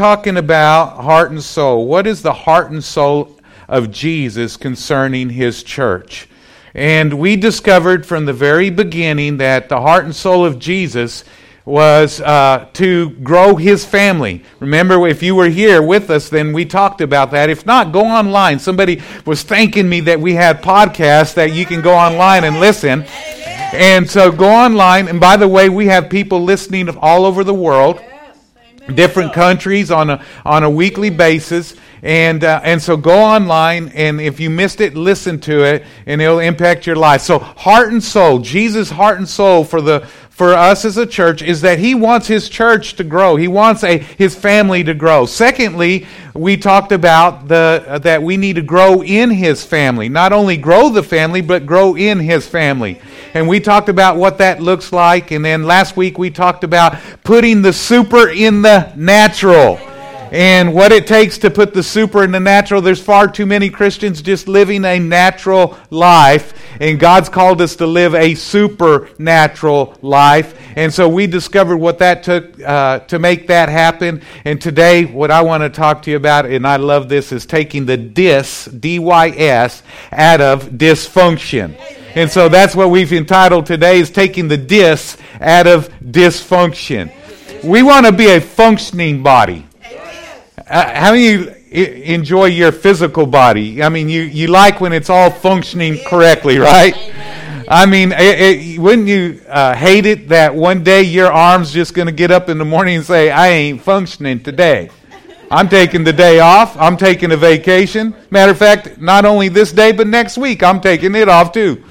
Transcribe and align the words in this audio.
talking 0.00 0.38
about 0.38 1.02
heart 1.02 1.30
and 1.30 1.42
soul. 1.42 1.86
What 1.86 2.06
is 2.06 2.22
the 2.22 2.32
heart 2.32 2.70
and 2.70 2.82
soul 2.82 3.36
of 3.68 3.90
Jesus 3.90 4.56
concerning 4.56 5.28
his 5.28 5.62
church? 5.62 6.26
And 6.72 7.18
we 7.18 7.36
discovered 7.36 8.06
from 8.06 8.24
the 8.24 8.32
very 8.32 8.70
beginning 8.70 9.36
that 9.36 9.68
the 9.68 9.78
heart 9.78 10.06
and 10.06 10.16
soul 10.16 10.46
of 10.46 10.58
Jesus 10.58 11.22
was 11.66 12.18
uh, 12.22 12.66
to 12.72 13.10
grow 13.10 13.56
his 13.56 13.84
family. 13.84 14.42
Remember, 14.58 15.06
if 15.06 15.22
you 15.22 15.34
were 15.34 15.50
here 15.50 15.82
with 15.82 16.08
us, 16.08 16.30
then 16.30 16.54
we 16.54 16.64
talked 16.64 17.02
about 17.02 17.32
that. 17.32 17.50
If 17.50 17.66
not, 17.66 17.92
go 17.92 18.06
online. 18.06 18.58
Somebody 18.58 19.02
was 19.26 19.42
thanking 19.42 19.86
me 19.86 20.00
that 20.00 20.18
we 20.18 20.32
had 20.32 20.62
podcasts 20.62 21.34
that 21.34 21.52
you 21.52 21.66
can 21.66 21.82
go 21.82 21.94
online 21.94 22.44
and 22.44 22.58
listen. 22.58 23.02
And 23.74 24.08
so 24.08 24.32
go 24.32 24.48
online. 24.48 25.08
And 25.08 25.20
by 25.20 25.36
the 25.36 25.46
way, 25.46 25.68
we 25.68 25.88
have 25.88 26.08
people 26.08 26.42
listening 26.42 26.88
all 26.96 27.26
over 27.26 27.44
the 27.44 27.52
world, 27.52 28.00
different 28.90 29.32
countries 29.32 29.90
on 29.90 30.10
a, 30.10 30.24
on 30.44 30.64
a 30.64 30.70
weekly 30.70 31.10
basis. 31.10 31.74
And, 32.02 32.42
uh, 32.44 32.60
and 32.64 32.80
so 32.80 32.96
go 32.96 33.18
online, 33.18 33.88
and 33.88 34.20
if 34.22 34.40
you 34.40 34.48
missed 34.48 34.80
it, 34.80 34.94
listen 34.94 35.38
to 35.40 35.64
it, 35.64 35.84
and 36.06 36.22
it'll 36.22 36.38
impact 36.38 36.86
your 36.86 36.96
life. 36.96 37.20
So, 37.20 37.38
heart 37.38 37.92
and 37.92 38.02
soul, 38.02 38.38
Jesus' 38.38 38.88
heart 38.88 39.18
and 39.18 39.28
soul 39.28 39.64
for, 39.64 39.82
the, 39.82 40.08
for 40.40 40.54
us 40.54 40.86
as 40.86 40.96
a 40.96 41.04
church 41.04 41.42
is 41.42 41.60
that 41.60 41.78
He 41.78 41.94
wants 41.94 42.26
His 42.26 42.48
church 42.48 42.94
to 42.94 43.04
grow. 43.04 43.36
He 43.36 43.46
wants 43.46 43.84
a, 43.84 43.98
His 43.98 44.34
family 44.34 44.82
to 44.84 44.94
grow. 44.94 45.26
Secondly, 45.26 46.06
we 46.32 46.56
talked 46.56 46.92
about 46.92 47.46
the, 47.46 47.84
uh, 47.86 47.98
that 47.98 48.22
we 48.22 48.38
need 48.38 48.56
to 48.56 48.62
grow 48.62 49.02
in 49.02 49.28
His 49.28 49.62
family. 49.62 50.08
Not 50.08 50.32
only 50.32 50.56
grow 50.56 50.88
the 50.88 51.02
family, 51.02 51.42
but 51.42 51.66
grow 51.66 51.94
in 51.94 52.18
His 52.18 52.48
family. 52.48 52.98
And 53.34 53.46
we 53.48 53.60
talked 53.60 53.90
about 53.90 54.16
what 54.16 54.38
that 54.38 54.62
looks 54.62 54.94
like. 54.94 55.30
And 55.30 55.44
then 55.44 55.64
last 55.64 55.94
week 55.94 56.16
we 56.16 56.30
talked 56.30 56.64
about 56.64 56.96
putting 57.22 57.60
the 57.60 57.74
super 57.74 58.30
in 58.30 58.62
the 58.62 58.94
natural 58.96 59.78
and 60.32 60.72
what 60.72 60.92
it 60.92 61.06
takes 61.06 61.38
to 61.38 61.50
put 61.50 61.74
the 61.74 61.82
super 61.82 62.24
in 62.24 62.30
the 62.30 62.40
natural. 62.40 62.80
There's 62.80 63.02
far 63.02 63.28
too 63.28 63.46
many 63.46 63.68
Christians 63.68 64.22
just 64.22 64.48
living 64.48 64.84
a 64.84 64.98
natural 64.98 65.76
life, 65.90 66.54
and 66.80 66.98
God's 66.98 67.28
called 67.28 67.60
us 67.60 67.76
to 67.76 67.86
live 67.86 68.14
a 68.14 68.34
supernatural 68.34 69.96
life. 70.02 70.58
And 70.74 70.92
so 70.92 71.08
we 71.08 71.26
discovered 71.26 71.76
what 71.76 71.98
that 71.98 72.22
took 72.22 72.60
uh, 72.60 73.00
to 73.00 73.18
make 73.18 73.48
that 73.48 73.68
happen. 73.68 74.22
And 74.44 74.60
today, 74.60 75.04
what 75.04 75.30
I 75.30 75.42
want 75.42 75.62
to 75.62 75.68
talk 75.68 76.02
to 76.02 76.10
you 76.10 76.16
about, 76.16 76.46
and 76.46 76.66
I 76.66 76.76
love 76.76 77.08
this, 77.08 77.32
is 77.32 77.46
taking 77.46 77.86
the 77.86 77.96
dis, 77.96 78.64
D 78.64 78.98
Y 78.98 79.28
S, 79.28 79.82
out 80.10 80.40
of 80.40 80.70
dysfunction. 80.70 81.78
And 82.14 82.30
so 82.30 82.48
that's 82.48 82.74
what 82.74 82.90
we've 82.90 83.12
entitled 83.12 83.66
today 83.66 84.00
is 84.00 84.10
taking 84.10 84.48
the 84.48 84.56
dis 84.56 85.16
out 85.40 85.66
of 85.68 85.88
dysfunction. 86.00 87.12
We 87.62 87.82
want 87.82 88.06
to 88.06 88.12
be 88.12 88.30
a 88.30 88.40
functioning 88.40 89.22
body. 89.22 89.66
Uh, 90.66 90.94
how 90.94 91.12
many 91.12 91.59
enjoy 91.70 92.46
your 92.46 92.72
physical 92.72 93.26
body? 93.26 93.82
I 93.82 93.88
mean, 93.88 94.08
you, 94.08 94.22
you 94.22 94.48
like 94.48 94.80
when 94.80 94.92
it's 94.92 95.10
all 95.10 95.30
functioning 95.30 95.98
correctly, 96.06 96.58
right? 96.58 96.94
I 97.68 97.86
mean, 97.86 98.10
it, 98.10 98.40
it, 98.40 98.78
wouldn't 98.80 99.06
you 99.06 99.40
uh, 99.48 99.74
hate 99.76 100.04
it 100.04 100.28
that 100.30 100.54
one 100.54 100.82
day 100.82 101.02
your 101.02 101.32
arm's 101.32 101.72
just 101.72 101.94
going 101.94 102.06
to 102.06 102.12
get 102.12 102.32
up 102.32 102.48
in 102.48 102.58
the 102.58 102.64
morning 102.64 102.96
and 102.96 103.04
say, 103.04 103.30
I 103.30 103.48
ain't 103.48 103.80
functioning 103.80 104.42
today? 104.42 104.90
I'm 105.52 105.68
taking 105.68 106.04
the 106.04 106.12
day 106.12 106.40
off. 106.40 106.76
I'm 106.76 106.96
taking 106.96 107.30
a 107.30 107.36
vacation. 107.36 108.14
Matter 108.30 108.52
of 108.52 108.58
fact, 108.58 109.00
not 109.00 109.24
only 109.24 109.48
this 109.48 109.72
day, 109.72 109.92
but 109.92 110.06
next 110.06 110.38
week, 110.38 110.62
I'm 110.62 110.80
taking 110.80 111.14
it 111.14 111.28
off 111.28 111.52
too. 111.52 111.84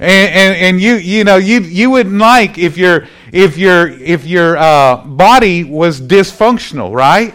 And, 0.00 0.34
and, 0.34 0.56
and 0.56 0.80
you, 0.80 0.94
you 0.94 1.24
know, 1.24 1.36
you, 1.36 1.60
you 1.60 1.90
wouldn't 1.90 2.18
like 2.18 2.58
if 2.58 2.76
your, 2.76 3.06
if 3.32 3.58
your, 3.58 3.88
if 3.88 4.26
your 4.26 4.56
uh, 4.56 4.96
body 5.04 5.62
was 5.62 6.00
dysfunctional, 6.00 6.92
right? 6.92 7.34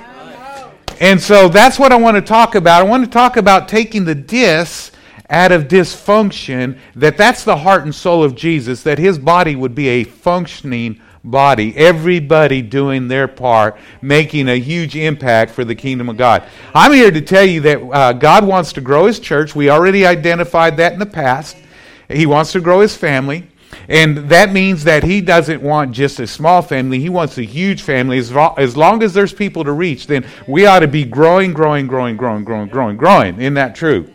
And 0.99 1.19
so 1.21 1.49
that's 1.49 1.77
what 1.77 1.91
I 1.91 1.97
want 1.97 2.15
to 2.15 2.21
talk 2.21 2.55
about. 2.55 2.81
I 2.81 2.87
want 2.87 3.03
to 3.03 3.09
talk 3.09 3.37
about 3.37 3.67
taking 3.67 4.05
the 4.05 4.15
dis 4.15 4.91
out 5.29 5.51
of 5.51 5.67
dysfunction, 5.67 6.77
that 6.95 7.17
that's 7.17 7.43
the 7.43 7.57
heart 7.57 7.83
and 7.83 7.93
soul 7.93 8.23
of 8.23 8.35
Jesus, 8.35 8.83
that 8.83 8.99
his 8.99 9.17
body 9.17 9.55
would 9.55 9.73
be 9.73 9.87
a 9.87 10.03
functioning 10.03 11.01
body. 11.23 11.75
Everybody 11.75 12.61
doing 12.61 13.07
their 13.07 13.27
part, 13.27 13.77
making 14.01 14.47
a 14.47 14.59
huge 14.59 14.95
impact 14.95 15.51
for 15.51 15.65
the 15.65 15.75
kingdom 15.75 16.09
of 16.09 16.17
God. 16.17 16.43
I'm 16.73 16.93
here 16.93 17.11
to 17.11 17.21
tell 17.21 17.43
you 17.43 17.61
that 17.61 17.81
uh, 17.81 18.13
God 18.13 18.45
wants 18.45 18.73
to 18.73 18.81
grow 18.81 19.07
his 19.07 19.19
church. 19.19 19.55
We 19.55 19.69
already 19.69 20.05
identified 20.05 20.77
that 20.77 20.93
in 20.93 20.99
the 20.99 21.05
past. 21.05 21.57
He 22.07 22.27
wants 22.27 22.51
to 22.51 22.61
grow 22.61 22.81
his 22.81 22.95
family. 22.95 23.47
And 23.87 24.29
that 24.29 24.51
means 24.51 24.83
that 24.85 25.03
he 25.03 25.21
doesn't 25.21 25.61
want 25.61 25.91
just 25.91 26.19
a 26.19 26.27
small 26.27 26.61
family. 26.61 26.99
He 26.99 27.09
wants 27.09 27.37
a 27.37 27.43
huge 27.43 27.81
family. 27.81 28.17
As, 28.17 28.31
as 28.57 28.75
long 28.75 29.03
as 29.03 29.13
there's 29.13 29.33
people 29.33 29.63
to 29.63 29.71
reach, 29.71 30.07
then 30.07 30.25
we 30.47 30.65
ought 30.65 30.79
to 30.79 30.87
be 30.87 31.05
growing, 31.05 31.53
growing, 31.53 31.87
growing, 31.87 32.17
growing, 32.17 32.43
growing, 32.43 32.69
growing, 32.69 32.97
growing. 32.97 33.39
Isn't 33.39 33.53
that 33.55 33.75
true? 33.75 34.11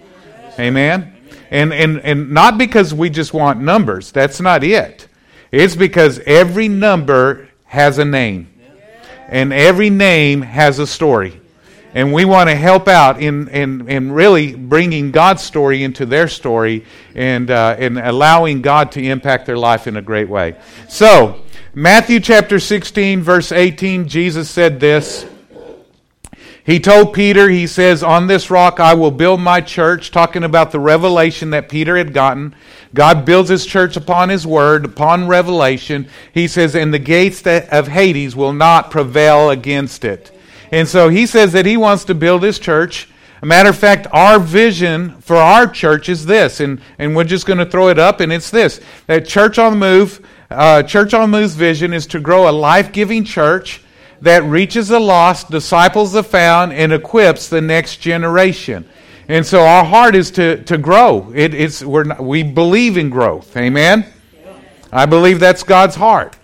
Amen? 0.58 1.16
And, 1.50 1.72
and, 1.72 1.98
and 2.00 2.30
not 2.30 2.58
because 2.58 2.94
we 2.94 3.10
just 3.10 3.32
want 3.32 3.60
numbers. 3.60 4.12
That's 4.12 4.40
not 4.40 4.62
it. 4.62 5.08
It's 5.50 5.74
because 5.74 6.20
every 6.20 6.68
number 6.68 7.48
has 7.64 7.98
a 7.98 8.04
name. 8.04 8.52
And 9.28 9.52
every 9.52 9.90
name 9.90 10.42
has 10.42 10.78
a 10.78 10.86
story. 10.86 11.39
And 11.92 12.12
we 12.12 12.24
want 12.24 12.48
to 12.48 12.54
help 12.54 12.86
out 12.86 13.20
in, 13.20 13.48
in, 13.48 13.88
in 13.88 14.12
really 14.12 14.54
bringing 14.54 15.10
God's 15.10 15.42
story 15.42 15.82
into 15.82 16.06
their 16.06 16.28
story 16.28 16.84
and, 17.14 17.50
uh, 17.50 17.76
and 17.78 17.98
allowing 17.98 18.62
God 18.62 18.92
to 18.92 19.02
impact 19.02 19.46
their 19.46 19.58
life 19.58 19.86
in 19.86 19.96
a 19.96 20.02
great 20.02 20.28
way. 20.28 20.56
So, 20.88 21.42
Matthew 21.74 22.20
chapter 22.20 22.60
16, 22.60 23.22
verse 23.22 23.52
18, 23.52 24.08
Jesus 24.08 24.48
said 24.50 24.80
this. 24.80 25.26
He 26.64 26.78
told 26.78 27.14
Peter, 27.14 27.48
he 27.48 27.66
says, 27.66 28.02
On 28.02 28.26
this 28.26 28.50
rock 28.50 28.78
I 28.78 28.94
will 28.94 29.10
build 29.10 29.40
my 29.40 29.60
church, 29.60 30.10
talking 30.10 30.44
about 30.44 30.70
the 30.70 30.78
revelation 30.78 31.50
that 31.50 31.68
Peter 31.68 31.96
had 31.96 32.12
gotten. 32.12 32.54
God 32.94 33.24
builds 33.24 33.48
his 33.48 33.66
church 33.66 33.96
upon 33.96 34.28
his 34.28 34.46
word, 34.46 34.84
upon 34.84 35.26
revelation. 35.26 36.08
He 36.32 36.46
says, 36.46 36.76
And 36.76 36.92
the 36.92 36.98
gates 36.98 37.42
of 37.46 37.88
Hades 37.88 38.36
will 38.36 38.52
not 38.52 38.90
prevail 38.90 39.50
against 39.50 40.04
it. 40.04 40.30
And 40.70 40.86
so 40.86 41.08
he 41.08 41.26
says 41.26 41.52
that 41.52 41.66
he 41.66 41.76
wants 41.76 42.04
to 42.04 42.14
build 42.14 42.42
his 42.42 42.58
church. 42.58 43.08
A 43.42 43.46
matter 43.46 43.70
of 43.70 43.78
fact, 43.78 44.06
our 44.12 44.38
vision 44.38 45.20
for 45.20 45.36
our 45.36 45.66
church 45.66 46.08
is 46.08 46.26
this, 46.26 46.60
and, 46.60 46.80
and 46.98 47.16
we're 47.16 47.24
just 47.24 47.46
going 47.46 47.58
to 47.58 47.66
throw 47.66 47.88
it 47.88 47.98
up, 47.98 48.20
and 48.20 48.32
it's 48.32 48.50
this 48.50 48.80
that 49.06 49.26
Church 49.26 49.58
on 49.58 49.72
the 49.72 49.78
Move, 49.78 50.26
uh, 50.50 50.82
Church 50.82 51.14
on 51.14 51.30
the 51.30 51.38
Move's 51.38 51.54
vision 51.54 51.94
is 51.94 52.06
to 52.08 52.20
grow 52.20 52.50
a 52.50 52.52
life 52.52 52.92
giving 52.92 53.24
church 53.24 53.82
that 54.20 54.44
reaches 54.44 54.88
the 54.88 55.00
lost, 55.00 55.50
disciples 55.50 56.12
the 56.12 56.22
found, 56.22 56.74
and 56.74 56.92
equips 56.92 57.48
the 57.48 57.62
next 57.62 57.96
generation. 57.96 58.86
And 59.28 59.46
so 59.46 59.62
our 59.62 59.84
heart 59.84 60.14
is 60.14 60.30
to, 60.32 60.62
to 60.64 60.76
grow. 60.76 61.32
It, 61.34 61.54
it's, 61.54 61.82
we're 61.82 62.04
not, 62.04 62.22
we 62.22 62.42
believe 62.42 62.96
in 62.96 63.10
growth. 63.10 63.56
Amen? 63.56 64.04
I 64.92 65.06
believe 65.06 65.40
that's 65.40 65.62
God's 65.62 65.94
heart. 65.94 66.36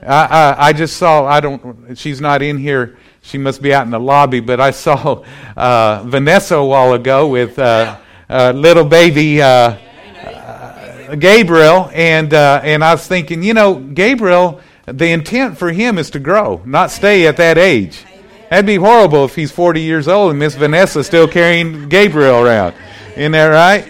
I, 0.00 0.06
I, 0.06 0.66
I 0.68 0.72
just 0.72 0.96
saw, 0.96 1.26
I 1.26 1.40
don't, 1.40 1.98
she's 1.98 2.20
not 2.20 2.40
in 2.40 2.56
here 2.56 2.96
she 3.28 3.36
must 3.36 3.60
be 3.60 3.74
out 3.74 3.84
in 3.84 3.90
the 3.90 4.00
lobby, 4.00 4.40
but 4.40 4.58
I 4.58 4.70
saw 4.70 5.22
uh, 5.54 6.02
Vanessa 6.06 6.56
a 6.56 6.64
while 6.64 6.94
ago 6.94 7.28
with 7.28 7.58
uh, 7.58 7.98
uh, 8.30 8.52
little 8.54 8.86
baby 8.86 9.42
uh, 9.42 9.76
uh, 10.24 11.14
Gabriel, 11.14 11.90
and 11.92 12.32
uh, 12.32 12.62
and 12.64 12.82
I 12.82 12.94
was 12.94 13.06
thinking, 13.06 13.42
you 13.42 13.52
know, 13.52 13.74
Gabriel, 13.74 14.62
the 14.86 15.08
intent 15.08 15.58
for 15.58 15.70
him 15.70 15.98
is 15.98 16.08
to 16.10 16.18
grow, 16.18 16.62
not 16.64 16.90
stay 16.90 17.26
at 17.26 17.36
that 17.36 17.58
age. 17.58 18.02
That'd 18.48 18.64
be 18.64 18.76
horrible 18.76 19.26
if 19.26 19.34
he's 19.34 19.52
40 19.52 19.82
years 19.82 20.08
old 20.08 20.30
and 20.30 20.38
Miss 20.38 20.54
Vanessa 20.54 21.04
still 21.04 21.28
carrying 21.28 21.90
Gabriel 21.90 22.42
around. 22.42 22.74
Isn't 23.14 23.32
that 23.32 23.48
right? 23.48 23.84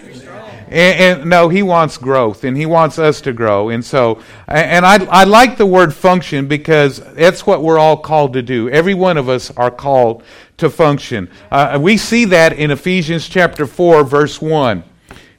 And, 0.69 1.21
and, 1.21 1.29
no, 1.29 1.49
he 1.49 1.63
wants 1.63 1.97
growth, 1.97 2.43
and 2.43 2.55
he 2.55 2.67
wants 2.67 2.99
us 2.99 3.21
to 3.21 3.33
grow. 3.33 3.69
And 3.69 3.83
so, 3.83 4.21
and 4.47 4.85
I, 4.85 5.03
I 5.05 5.23
like 5.23 5.57
the 5.57 5.65
word 5.65 5.95
function 5.95 6.47
because 6.47 6.99
that's 7.15 7.45
what 7.47 7.63
we're 7.63 7.79
all 7.79 7.97
called 7.97 8.33
to 8.33 8.43
do. 8.43 8.69
Every 8.69 8.93
one 8.93 9.17
of 9.17 9.27
us 9.29 9.49
are 9.57 9.71
called 9.71 10.23
to 10.57 10.69
function. 10.69 11.27
Uh, 11.49 11.79
we 11.81 11.97
see 11.97 12.25
that 12.25 12.53
in 12.53 12.69
Ephesians 12.69 13.27
chapter 13.27 13.65
4, 13.65 14.03
verse 14.03 14.39
1. 14.39 14.83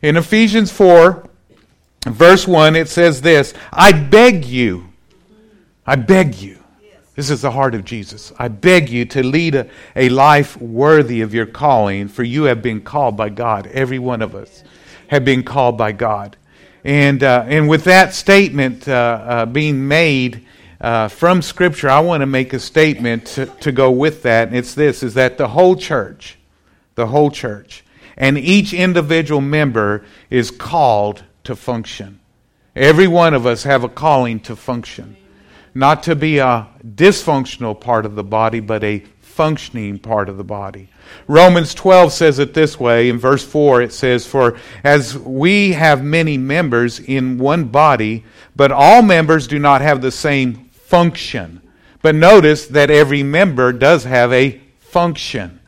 In 0.02 0.16
Ephesians 0.16 0.72
4, 0.72 1.24
verse 2.06 2.48
1, 2.48 2.74
it 2.74 2.88
says 2.88 3.20
this 3.20 3.54
I 3.72 3.92
beg 3.92 4.44
you, 4.44 4.88
I 5.86 5.94
beg 5.94 6.34
you. 6.34 6.56
This 7.14 7.30
is 7.30 7.42
the 7.42 7.50
heart 7.52 7.76
of 7.76 7.84
Jesus. 7.84 8.32
I 8.36 8.48
beg 8.48 8.88
you 8.88 9.04
to 9.06 9.22
lead 9.22 9.54
a, 9.54 9.68
a 9.94 10.08
life 10.08 10.56
worthy 10.56 11.20
of 11.20 11.34
your 11.34 11.46
calling, 11.46 12.08
for 12.08 12.24
you 12.24 12.44
have 12.44 12.62
been 12.62 12.80
called 12.80 13.16
by 13.16 13.28
God, 13.28 13.68
every 13.68 13.98
one 14.00 14.22
of 14.22 14.34
us 14.34 14.64
have 15.10 15.24
been 15.24 15.42
called 15.42 15.76
by 15.76 15.90
God. 15.90 16.36
And, 16.84 17.24
uh, 17.24 17.44
and 17.48 17.68
with 17.68 17.82
that 17.84 18.14
statement 18.14 18.86
uh, 18.86 18.92
uh, 18.92 19.46
being 19.46 19.88
made 19.88 20.46
uh, 20.80 21.08
from 21.08 21.42
Scripture, 21.42 21.90
I 21.90 21.98
want 21.98 22.20
to 22.20 22.26
make 22.26 22.52
a 22.52 22.60
statement 22.60 23.26
to, 23.26 23.46
to 23.46 23.72
go 23.72 23.90
with 23.90 24.22
that. 24.22 24.46
And 24.48 24.56
it's 24.56 24.74
this 24.74 25.02
is 25.02 25.14
that 25.14 25.36
the 25.36 25.48
whole 25.48 25.74
church, 25.74 26.38
the 26.94 27.08
whole 27.08 27.32
church, 27.32 27.84
and 28.16 28.38
each 28.38 28.72
individual 28.72 29.40
member 29.40 30.04
is 30.30 30.52
called 30.52 31.24
to 31.42 31.56
function. 31.56 32.20
Every 32.76 33.08
one 33.08 33.34
of 33.34 33.46
us 33.46 33.64
have 33.64 33.82
a 33.82 33.88
calling 33.88 34.38
to 34.40 34.54
function. 34.54 35.16
Not 35.74 36.04
to 36.04 36.14
be 36.14 36.38
a 36.38 36.68
dysfunctional 36.86 37.78
part 37.80 38.06
of 38.06 38.14
the 38.14 38.24
body, 38.24 38.60
but 38.60 38.84
a 38.84 39.04
functioning 39.20 39.98
part 39.98 40.28
of 40.28 40.36
the 40.36 40.44
body. 40.44 40.88
Romans 41.26 41.74
12 41.74 42.12
says 42.12 42.38
it 42.38 42.54
this 42.54 42.78
way. 42.78 43.08
In 43.08 43.18
verse 43.18 43.44
4, 43.44 43.82
it 43.82 43.92
says, 43.92 44.26
For 44.26 44.58
as 44.82 45.16
we 45.16 45.72
have 45.72 46.02
many 46.02 46.36
members 46.36 46.98
in 46.98 47.38
one 47.38 47.64
body, 47.64 48.24
but 48.56 48.72
all 48.72 49.02
members 49.02 49.46
do 49.46 49.58
not 49.58 49.80
have 49.80 50.02
the 50.02 50.10
same 50.10 50.70
function. 50.70 51.60
But 52.02 52.14
notice 52.14 52.66
that 52.68 52.90
every 52.90 53.22
member 53.22 53.72
does 53.72 54.04
have 54.04 54.32
a 54.32 54.60
function. 54.78 55.60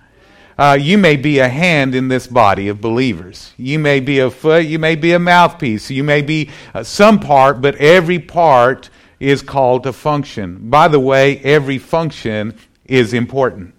Uh, 0.58 0.76
you 0.80 0.98
may 0.98 1.16
be 1.16 1.38
a 1.38 1.48
hand 1.48 1.94
in 1.94 2.08
this 2.08 2.26
body 2.26 2.68
of 2.68 2.80
believers. 2.80 3.52
You 3.56 3.78
may 3.78 4.00
be 4.00 4.18
a 4.18 4.30
foot, 4.30 4.64
you 4.66 4.78
may 4.78 4.96
be 4.96 5.12
a 5.12 5.18
mouthpiece, 5.18 5.90
you 5.90 6.04
may 6.04 6.22
be 6.22 6.50
uh, 6.74 6.82
some 6.82 7.20
part, 7.20 7.60
but 7.60 7.74
every 7.76 8.18
part 8.18 8.90
is 9.18 9.42
called 9.42 9.84
to 9.84 9.92
function. 9.92 10.70
By 10.70 10.88
the 10.88 11.00
way, 11.00 11.38
every 11.38 11.78
function 11.78 12.56
is 12.84 13.14
important. 13.14 13.74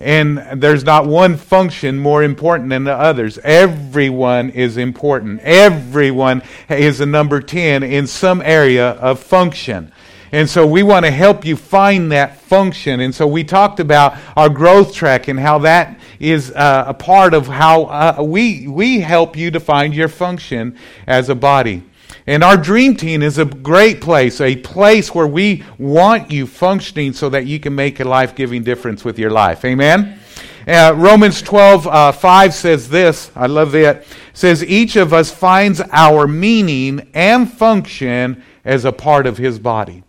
And 0.00 0.38
there's 0.62 0.84
not 0.84 1.06
one 1.06 1.36
function 1.36 1.98
more 1.98 2.22
important 2.22 2.70
than 2.70 2.84
the 2.84 2.94
others. 2.94 3.38
Everyone 3.38 4.50
is 4.50 4.76
important. 4.76 5.40
Everyone 5.42 6.42
is 6.68 7.00
a 7.00 7.06
number 7.06 7.40
10 7.40 7.82
in 7.82 8.06
some 8.06 8.40
area 8.42 8.90
of 8.90 9.18
function. 9.18 9.92
And 10.30 10.48
so 10.48 10.66
we 10.66 10.82
want 10.82 11.06
to 11.06 11.10
help 11.10 11.44
you 11.44 11.56
find 11.56 12.12
that 12.12 12.38
function. 12.40 13.00
And 13.00 13.14
so 13.14 13.26
we 13.26 13.44
talked 13.44 13.80
about 13.80 14.16
our 14.36 14.48
growth 14.48 14.94
track 14.94 15.28
and 15.28 15.40
how 15.40 15.58
that 15.60 15.98
is 16.20 16.52
uh, 16.52 16.84
a 16.86 16.94
part 16.94 17.32
of 17.32 17.46
how 17.46 17.84
uh, 17.84 18.22
we, 18.22 18.68
we 18.68 19.00
help 19.00 19.36
you 19.36 19.50
to 19.50 19.60
find 19.60 19.94
your 19.94 20.08
function 20.08 20.76
as 21.06 21.28
a 21.28 21.34
body. 21.34 21.82
And 22.28 22.44
our 22.44 22.58
dream 22.58 22.94
team 22.94 23.22
is 23.22 23.38
a 23.38 23.46
great 23.46 24.02
place, 24.02 24.42
a 24.42 24.54
place 24.56 25.14
where 25.14 25.26
we 25.26 25.64
want 25.78 26.30
you 26.30 26.46
functioning 26.46 27.14
so 27.14 27.30
that 27.30 27.46
you 27.46 27.58
can 27.58 27.74
make 27.74 28.00
a 28.00 28.04
life 28.04 28.34
giving 28.34 28.62
difference 28.62 29.02
with 29.02 29.18
your 29.18 29.30
life. 29.30 29.64
Amen? 29.64 30.20
Uh, 30.66 30.92
Romans 30.94 31.40
12, 31.40 31.86
uh, 31.86 32.12
5 32.12 32.52
says 32.52 32.90
this. 32.90 33.32
I 33.34 33.46
love 33.46 33.74
it. 33.74 33.96
it. 33.96 34.06
says, 34.34 34.62
Each 34.62 34.96
of 34.96 35.14
us 35.14 35.30
finds 35.30 35.80
our 35.90 36.28
meaning 36.28 37.08
and 37.14 37.50
function 37.50 38.42
as 38.62 38.84
a 38.84 38.92
part 38.92 39.26
of 39.26 39.38
his 39.38 39.58
body. 39.58 40.02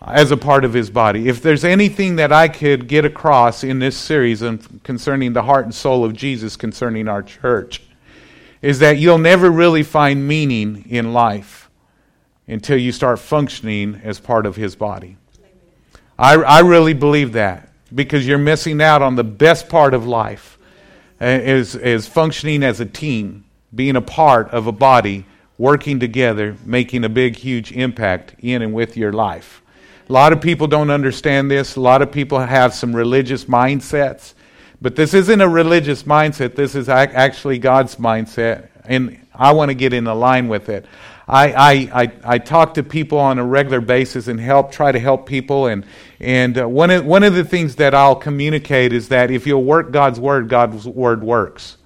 As 0.00 0.30
a 0.30 0.36
part 0.38 0.64
of 0.64 0.72
his 0.72 0.88
body. 0.88 1.28
If 1.28 1.42
there's 1.42 1.62
anything 1.62 2.16
that 2.16 2.32
I 2.32 2.48
could 2.48 2.88
get 2.88 3.04
across 3.04 3.62
in 3.62 3.80
this 3.80 3.98
series 3.98 4.42
concerning 4.82 5.34
the 5.34 5.42
heart 5.42 5.66
and 5.66 5.74
soul 5.74 6.06
of 6.06 6.14
Jesus 6.14 6.56
concerning 6.56 7.06
our 7.06 7.22
church, 7.22 7.82
is 8.62 8.78
that 8.80 8.98
you'll 8.98 9.18
never 9.18 9.50
really 9.50 9.82
find 9.82 10.26
meaning 10.26 10.84
in 10.88 11.12
life 11.12 11.70
until 12.46 12.78
you 12.78 12.92
start 12.92 13.18
functioning 13.18 14.00
as 14.02 14.18
part 14.18 14.46
of 14.46 14.56
His 14.56 14.74
body. 14.74 15.16
I, 16.18 16.34
I 16.34 16.60
really 16.60 16.94
believe 16.94 17.32
that 17.32 17.68
because 17.94 18.26
you're 18.26 18.38
missing 18.38 18.82
out 18.82 19.02
on 19.02 19.14
the 19.14 19.24
best 19.24 19.68
part 19.68 19.94
of 19.94 20.06
life 20.06 20.58
uh, 21.20 21.26
is, 21.26 21.74
is 21.74 22.06
functioning 22.06 22.62
as 22.62 22.80
a 22.80 22.86
team, 22.86 23.44
being 23.74 23.96
a 23.96 24.00
part 24.00 24.50
of 24.50 24.66
a 24.66 24.72
body, 24.72 25.24
working 25.58 26.00
together, 26.00 26.56
making 26.64 27.04
a 27.04 27.08
big, 27.08 27.36
huge 27.36 27.72
impact 27.72 28.34
in 28.40 28.62
and 28.62 28.72
with 28.72 28.96
your 28.96 29.12
life. 29.12 29.62
A 30.08 30.12
lot 30.12 30.32
of 30.32 30.40
people 30.40 30.66
don't 30.66 30.90
understand 30.90 31.50
this. 31.50 31.76
A 31.76 31.80
lot 31.80 32.00
of 32.00 32.10
people 32.10 32.38
have 32.38 32.72
some 32.72 32.96
religious 32.96 33.44
mindsets 33.44 34.34
but 34.80 34.96
this 34.96 35.14
isn't 35.14 35.40
a 35.40 35.48
religious 35.48 36.04
mindset. 36.04 36.54
This 36.54 36.74
is 36.74 36.88
actually 36.88 37.58
God's 37.58 37.96
mindset. 37.96 38.68
And 38.84 39.18
I 39.34 39.52
want 39.52 39.70
to 39.70 39.74
get 39.74 39.92
in 39.92 40.04
line 40.04 40.48
with 40.48 40.68
it. 40.68 40.86
I, 41.26 41.52
I, 41.52 42.02
I, 42.02 42.12
I, 42.24 42.38
talk 42.38 42.74
to 42.74 42.82
people 42.82 43.18
on 43.18 43.38
a 43.38 43.44
regular 43.44 43.82
basis 43.82 44.28
and 44.28 44.40
help, 44.40 44.72
try 44.72 44.92
to 44.92 44.98
help 44.98 45.26
people. 45.26 45.66
And, 45.66 45.84
and 46.20 46.56
uh, 46.56 46.66
one, 46.66 46.90
of, 46.90 47.04
one 47.04 47.22
of 47.22 47.34
the 47.34 47.44
things 47.44 47.76
that 47.76 47.94
I'll 47.94 48.16
communicate 48.16 48.94
is 48.94 49.08
that 49.08 49.30
if 49.30 49.46
you'll 49.46 49.64
work 49.64 49.90
God's 49.90 50.18
word, 50.18 50.48
God's 50.48 50.86
word 50.86 51.22
works. 51.22 51.76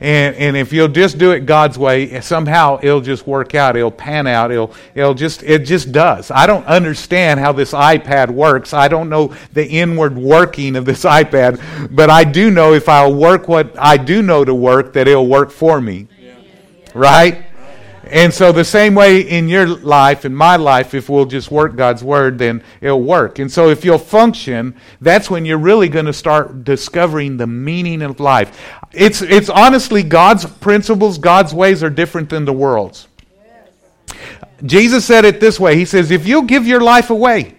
And, 0.00 0.36
and 0.36 0.56
if 0.56 0.72
you'll 0.72 0.88
just 0.88 1.18
do 1.18 1.30
it 1.32 1.46
God's 1.46 1.78
way, 1.78 2.10
eh, 2.10 2.20
somehow 2.20 2.78
it'll 2.82 3.00
just 3.00 3.26
work 3.26 3.54
out. 3.54 3.76
It'll 3.76 3.90
pan 3.90 4.26
out. 4.26 4.50
It'll, 4.50 4.72
it'll 4.94 5.14
just, 5.14 5.42
it 5.42 5.60
just 5.60 5.92
does. 5.92 6.30
I 6.30 6.46
don't 6.46 6.66
understand 6.66 7.40
how 7.40 7.52
this 7.52 7.72
iPad 7.72 8.30
works. 8.30 8.74
I 8.74 8.88
don't 8.88 9.08
know 9.08 9.34
the 9.54 9.66
inward 9.66 10.16
working 10.16 10.76
of 10.76 10.84
this 10.84 11.04
iPad, 11.04 11.94
but 11.94 12.10
I 12.10 12.24
do 12.24 12.50
know 12.50 12.74
if 12.74 12.88
I'll 12.88 13.14
work 13.14 13.48
what 13.48 13.74
I 13.78 13.96
do 13.96 14.22
know 14.22 14.44
to 14.44 14.54
work, 14.54 14.92
that 14.92 15.08
it'll 15.08 15.28
work 15.28 15.50
for 15.50 15.80
me. 15.80 16.08
Yeah. 16.20 16.34
Right? 16.94 17.45
And 18.08 18.32
so, 18.32 18.52
the 18.52 18.64
same 18.64 18.94
way 18.94 19.20
in 19.20 19.48
your 19.48 19.66
life, 19.66 20.24
in 20.24 20.34
my 20.34 20.54
life, 20.54 20.94
if 20.94 21.08
we'll 21.08 21.26
just 21.26 21.50
work 21.50 21.74
God's 21.74 22.04
word, 22.04 22.38
then 22.38 22.62
it'll 22.80 23.02
work. 23.02 23.40
And 23.40 23.50
so, 23.50 23.68
if 23.68 23.84
you'll 23.84 23.98
function, 23.98 24.76
that's 25.00 25.28
when 25.28 25.44
you're 25.44 25.58
really 25.58 25.88
going 25.88 26.06
to 26.06 26.12
start 26.12 26.62
discovering 26.62 27.36
the 27.36 27.48
meaning 27.48 28.02
of 28.02 28.20
life. 28.20 28.62
It's, 28.92 29.22
it's 29.22 29.48
honestly 29.48 30.04
God's 30.04 30.46
principles, 30.46 31.18
God's 31.18 31.52
ways 31.52 31.82
are 31.82 31.90
different 31.90 32.30
than 32.30 32.44
the 32.44 32.52
world's. 32.52 33.08
Jesus 34.64 35.04
said 35.04 35.24
it 35.24 35.40
this 35.40 35.58
way 35.58 35.76
He 35.76 35.84
says, 35.84 36.12
If 36.12 36.28
you'll 36.28 36.42
give 36.42 36.64
your 36.64 36.80
life 36.80 37.10
away, 37.10 37.55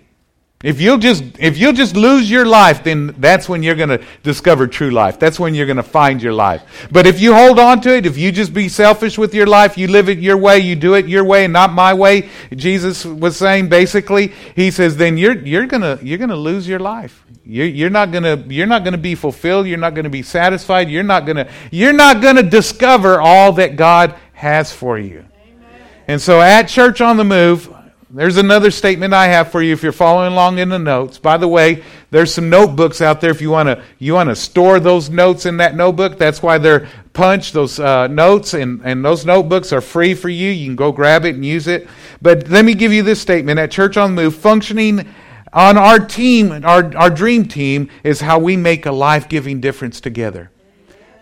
if 0.63 0.81
you'll 0.81 0.97
just 0.97 1.23
if 1.37 1.55
you'll 1.55 1.73
just 1.73 1.95
lose 1.95 2.31
your 2.31 2.45
life, 2.45 2.83
then 2.83 3.13
that's 3.19 3.47
when 3.47 3.61
you're 3.61 3.75
going 3.75 3.89
to 3.89 4.03
discover 4.23 4.65
true 4.65 4.89
life. 4.89 5.19
That's 5.19 5.39
when 5.39 5.53
you're 5.53 5.67
going 5.67 5.77
to 5.77 5.83
find 5.83 6.19
your 6.21 6.33
life. 6.33 6.87
But 6.91 7.05
if 7.05 7.21
you 7.21 7.35
hold 7.35 7.59
on 7.59 7.79
to 7.81 7.95
it, 7.95 8.07
if 8.07 8.17
you 8.17 8.31
just 8.31 8.55
be 8.55 8.67
selfish 8.67 9.19
with 9.19 9.35
your 9.35 9.45
life, 9.45 9.77
you 9.77 9.87
live 9.87 10.09
it 10.09 10.17
your 10.17 10.35
way, 10.35 10.57
you 10.57 10.75
do 10.75 10.95
it 10.95 11.07
your 11.07 11.23
way 11.23 11.43
and 11.43 11.53
not 11.53 11.73
my 11.73 11.93
way, 11.93 12.29
Jesus 12.55 13.05
was 13.05 13.37
saying 13.37 13.69
basically, 13.69 14.33
he 14.55 14.71
says 14.71 14.97
then 14.97 15.15
you're 15.15 15.37
you're 15.37 15.67
going 15.67 15.83
to 15.83 16.03
you're 16.03 16.17
going 16.17 16.31
to 16.31 16.35
lose 16.35 16.67
your 16.67 16.79
life. 16.79 17.23
You're, 17.45 17.67
you're 17.67 17.91
not 17.91 18.11
going 18.11 18.23
to 18.23 18.51
you're 18.51 18.65
not 18.65 18.83
going 18.83 18.93
to 18.93 18.97
be 18.97 19.13
fulfilled, 19.13 19.67
you're 19.67 19.77
not 19.77 19.93
going 19.93 20.05
to 20.05 20.09
be 20.09 20.23
satisfied, 20.23 20.89
you're 20.89 21.03
not 21.03 21.27
going 21.27 21.37
to 21.37 21.47
you're 21.69 21.93
not 21.93 22.19
going 22.19 22.35
to 22.35 22.43
discover 22.43 23.21
all 23.21 23.53
that 23.53 23.75
God 23.75 24.15
has 24.33 24.73
for 24.73 24.97
you. 24.97 25.23
And 26.07 26.19
so 26.19 26.41
at 26.41 26.63
Church 26.63 26.99
on 26.99 27.17
the 27.17 27.23
Move, 27.23 27.76
there's 28.09 28.37
another 28.37 28.71
statement 28.71 29.13
I 29.13 29.27
have 29.27 29.51
for 29.51 29.61
you 29.61 29.73
if 29.73 29.83
you're 29.83 29.91
following 29.91 30.31
along 30.31 30.59
in 30.59 30.69
the 30.69 30.79
notes. 30.79 31.17
By 31.17 31.35
the 31.35 31.47
way, 31.47 31.83
there's 32.09 32.33
some 32.33 32.49
notebooks 32.49 33.01
out 33.01 33.19
there 33.19 33.31
if 33.31 33.41
you 33.41 33.49
want 33.49 33.67
to 33.67 33.83
you 33.99 34.13
want 34.13 34.29
to 34.29 34.35
store 34.35 34.79
those 34.79 35.09
notes 35.09 35.45
in 35.45 35.57
that 35.57 35.75
notebook. 35.75 36.17
That's 36.17 36.41
why 36.41 36.57
they're 36.57 36.87
punched 37.11 37.53
those 37.53 37.79
uh, 37.79 38.07
notes 38.07 38.53
and 38.53 38.81
and 38.85 39.03
those 39.03 39.25
notebooks 39.25 39.73
are 39.73 39.81
free 39.81 40.13
for 40.13 40.29
you. 40.29 40.49
You 40.51 40.67
can 40.67 40.77
go 40.77 40.93
grab 40.93 41.25
it 41.25 41.35
and 41.35 41.43
use 41.43 41.67
it. 41.67 41.89
But 42.21 42.47
let 42.47 42.63
me 42.63 42.75
give 42.75 42.93
you 42.93 43.03
this 43.03 43.19
statement 43.19 43.59
at 43.59 43.71
Church 43.71 43.97
on 43.97 44.15
the 44.15 44.23
Move, 44.23 44.35
functioning 44.35 45.05
on 45.51 45.77
our 45.77 45.99
team, 45.99 46.63
our 46.63 46.95
our 46.95 47.09
dream 47.09 47.45
team 47.45 47.89
is 48.05 48.21
how 48.21 48.39
we 48.39 48.55
make 48.55 48.85
a 48.85 48.91
life-giving 48.91 49.59
difference 49.59 49.99
together. 49.99 50.49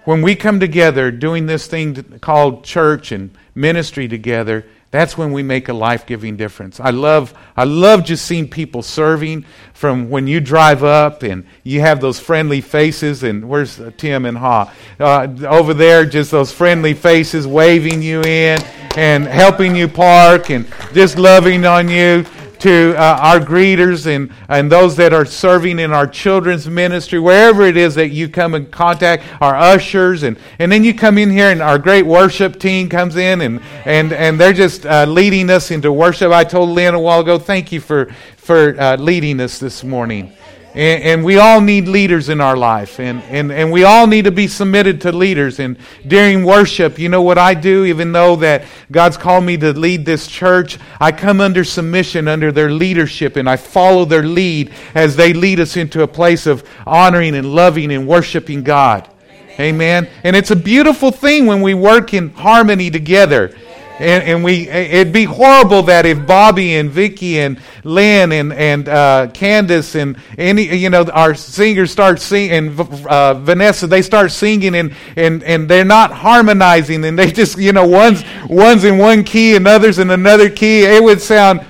When 0.03 0.21
we 0.21 0.35
come 0.35 0.59
together 0.59 1.09
doing 1.09 1.47
this 1.47 1.65
thing 1.65 2.19
called 2.19 2.63
church 2.63 3.11
and 3.11 3.35
ministry 3.55 4.07
together, 4.07 4.67
that's 4.95 5.17
when 5.17 5.31
we 5.31 5.43
make 5.43 5.67
a 5.67 5.73
life-giving 5.73 6.37
difference. 6.37 6.79
I 6.79 6.91
love, 6.91 7.33
I 7.57 7.65
love 7.65 8.03
just 8.03 8.25
seeing 8.25 8.47
people 8.47 8.81
serving 8.81 9.45
from 9.73 10.09
when 10.09 10.25
you 10.27 10.39
drive 10.39 10.83
up 10.83 11.23
and 11.23 11.45
you 11.63 11.81
have 11.81 11.99
those 11.99 12.19
friendly 12.19 12.61
faces. 12.61 13.23
And 13.23 13.49
where's 13.49 13.81
Tim 13.97 14.25
and 14.25 14.37
Ha? 14.37 14.73
Uh, 14.99 15.27
over 15.47 15.73
there, 15.73 16.05
just 16.05 16.31
those 16.31 16.51
friendly 16.51 16.93
faces 16.93 17.45
waving 17.45 18.01
you 18.01 18.21
in 18.21 18.61
and 18.95 19.25
helping 19.25 19.75
you 19.75 19.87
park 19.87 20.49
and 20.49 20.65
just 20.93 21.17
loving 21.17 21.65
on 21.65 21.89
you 21.89 22.25
to 22.65 22.95
uh, 22.97 23.19
our 23.21 23.39
greeters 23.39 24.07
and, 24.07 24.31
and 24.49 24.71
those 24.71 24.95
that 24.95 25.13
are 25.13 25.23
serving 25.23 25.77
in 25.77 25.91
our 25.91 26.07
children's 26.07 26.67
ministry, 26.67 27.19
wherever 27.19 27.61
it 27.61 27.77
is 27.77 27.93
that 27.93 28.09
you 28.09 28.27
come 28.27 28.55
in 28.55 28.65
contact, 28.71 29.21
our 29.39 29.55
ushers, 29.55 30.23
and, 30.23 30.35
and 30.57 30.71
then 30.71 30.83
you 30.83 30.91
come 30.91 31.19
in 31.19 31.29
here 31.29 31.51
and 31.51 31.61
our 31.61 31.77
great 31.77 32.07
worship 32.07 32.59
team 32.59 32.89
comes 32.89 33.17
in 33.17 33.41
and, 33.41 33.61
and, 33.85 34.11
and 34.11 34.39
they're 34.39 34.51
just 34.51 34.83
uh, 34.87 35.05
leading 35.05 35.51
us 35.51 35.69
into 35.69 35.91
worship. 35.91 36.31
I 36.31 36.43
told 36.43 36.71
Lynn 36.71 36.95
a 36.95 36.99
while 36.99 37.19
ago, 37.19 37.37
thank 37.37 37.71
you 37.71 37.79
for, 37.79 38.07
for 38.35 38.75
uh, 38.81 38.97
leading 38.97 39.39
us 39.41 39.59
this 39.59 39.83
morning. 39.83 40.33
And, 40.75 41.03
and, 41.03 41.23
we 41.23 41.37
all 41.37 41.61
need 41.61 41.87
leaders 41.87 42.27
in 42.27 42.41
our 42.41 42.57
life. 42.57 42.99
And, 42.99 43.23
and, 43.23 43.49
and 43.49 43.71
we 43.71 43.85
all 43.85 44.07
need 44.07 44.25
to 44.25 44.31
be 44.31 44.47
submitted 44.47 44.99
to 45.01 45.13
leaders. 45.13 45.59
And 45.59 45.77
during 46.05 46.43
worship, 46.43 46.99
you 46.99 47.07
know 47.07 47.21
what 47.21 47.37
I 47.37 47.53
do? 47.53 47.85
Even 47.85 48.11
though 48.11 48.35
that 48.37 48.65
God's 48.91 49.15
called 49.15 49.45
me 49.45 49.55
to 49.57 49.71
lead 49.71 50.05
this 50.05 50.27
church, 50.27 50.77
I 50.99 51.13
come 51.13 51.39
under 51.39 51.63
submission 51.63 52.27
under 52.27 52.51
their 52.51 52.69
leadership 52.69 53.37
and 53.37 53.49
I 53.49 53.55
follow 53.55 54.03
their 54.03 54.23
lead 54.23 54.73
as 54.93 55.15
they 55.15 55.31
lead 55.31 55.61
us 55.61 55.77
into 55.77 56.03
a 56.03 56.07
place 56.07 56.45
of 56.45 56.67
honoring 56.85 57.35
and 57.35 57.55
loving 57.55 57.93
and 57.93 58.05
worshiping 58.05 58.61
God. 58.61 59.09
Amen. 59.57 60.09
And 60.25 60.35
it's 60.35 60.51
a 60.51 60.55
beautiful 60.57 61.11
thing 61.11 61.45
when 61.45 61.61
we 61.61 61.73
work 61.73 62.13
in 62.13 62.31
harmony 62.31 62.91
together. 62.91 63.55
And, 63.97 64.23
and, 64.23 64.43
we, 64.43 64.67
it'd 64.67 65.13
be 65.13 65.23
horrible 65.23 65.83
that 65.83 66.05
if 66.05 66.27
Bobby 66.27 66.75
and 66.75 66.89
Vicky 66.89 67.39
and 67.39 67.59
Lynn 67.85 68.33
and, 68.33 68.51
and 68.51 68.89
uh, 68.89 69.27
Candace 69.33 69.95
and 69.95 70.17
any, 70.37 70.75
you 70.75 70.89
know, 70.89 71.03
our 71.05 71.33
singers 71.33 71.91
start 71.91 72.19
singing, 72.19 72.51
and 72.51 72.79
uh, 73.07 73.35
Vanessa, 73.35 73.87
they 73.87 74.01
start 74.01 74.31
singing 74.31 74.75
and, 74.75 74.93
and, 75.15 75.43
and 75.43 75.69
they're 75.69 75.85
not 75.85 76.11
harmonizing 76.11 77.05
and 77.05 77.17
they 77.17 77.31
just, 77.31 77.57
you 77.57 77.71
know, 77.71 77.87
one's, 77.87 78.23
one's 78.49 78.83
in 78.83 78.97
one 78.97 79.23
key 79.23 79.55
and 79.55 79.65
others 79.65 79.97
in 79.97 80.09
another 80.09 80.49
key. 80.49 80.83
It 80.83 81.01
would 81.01 81.21
sound 81.21 81.65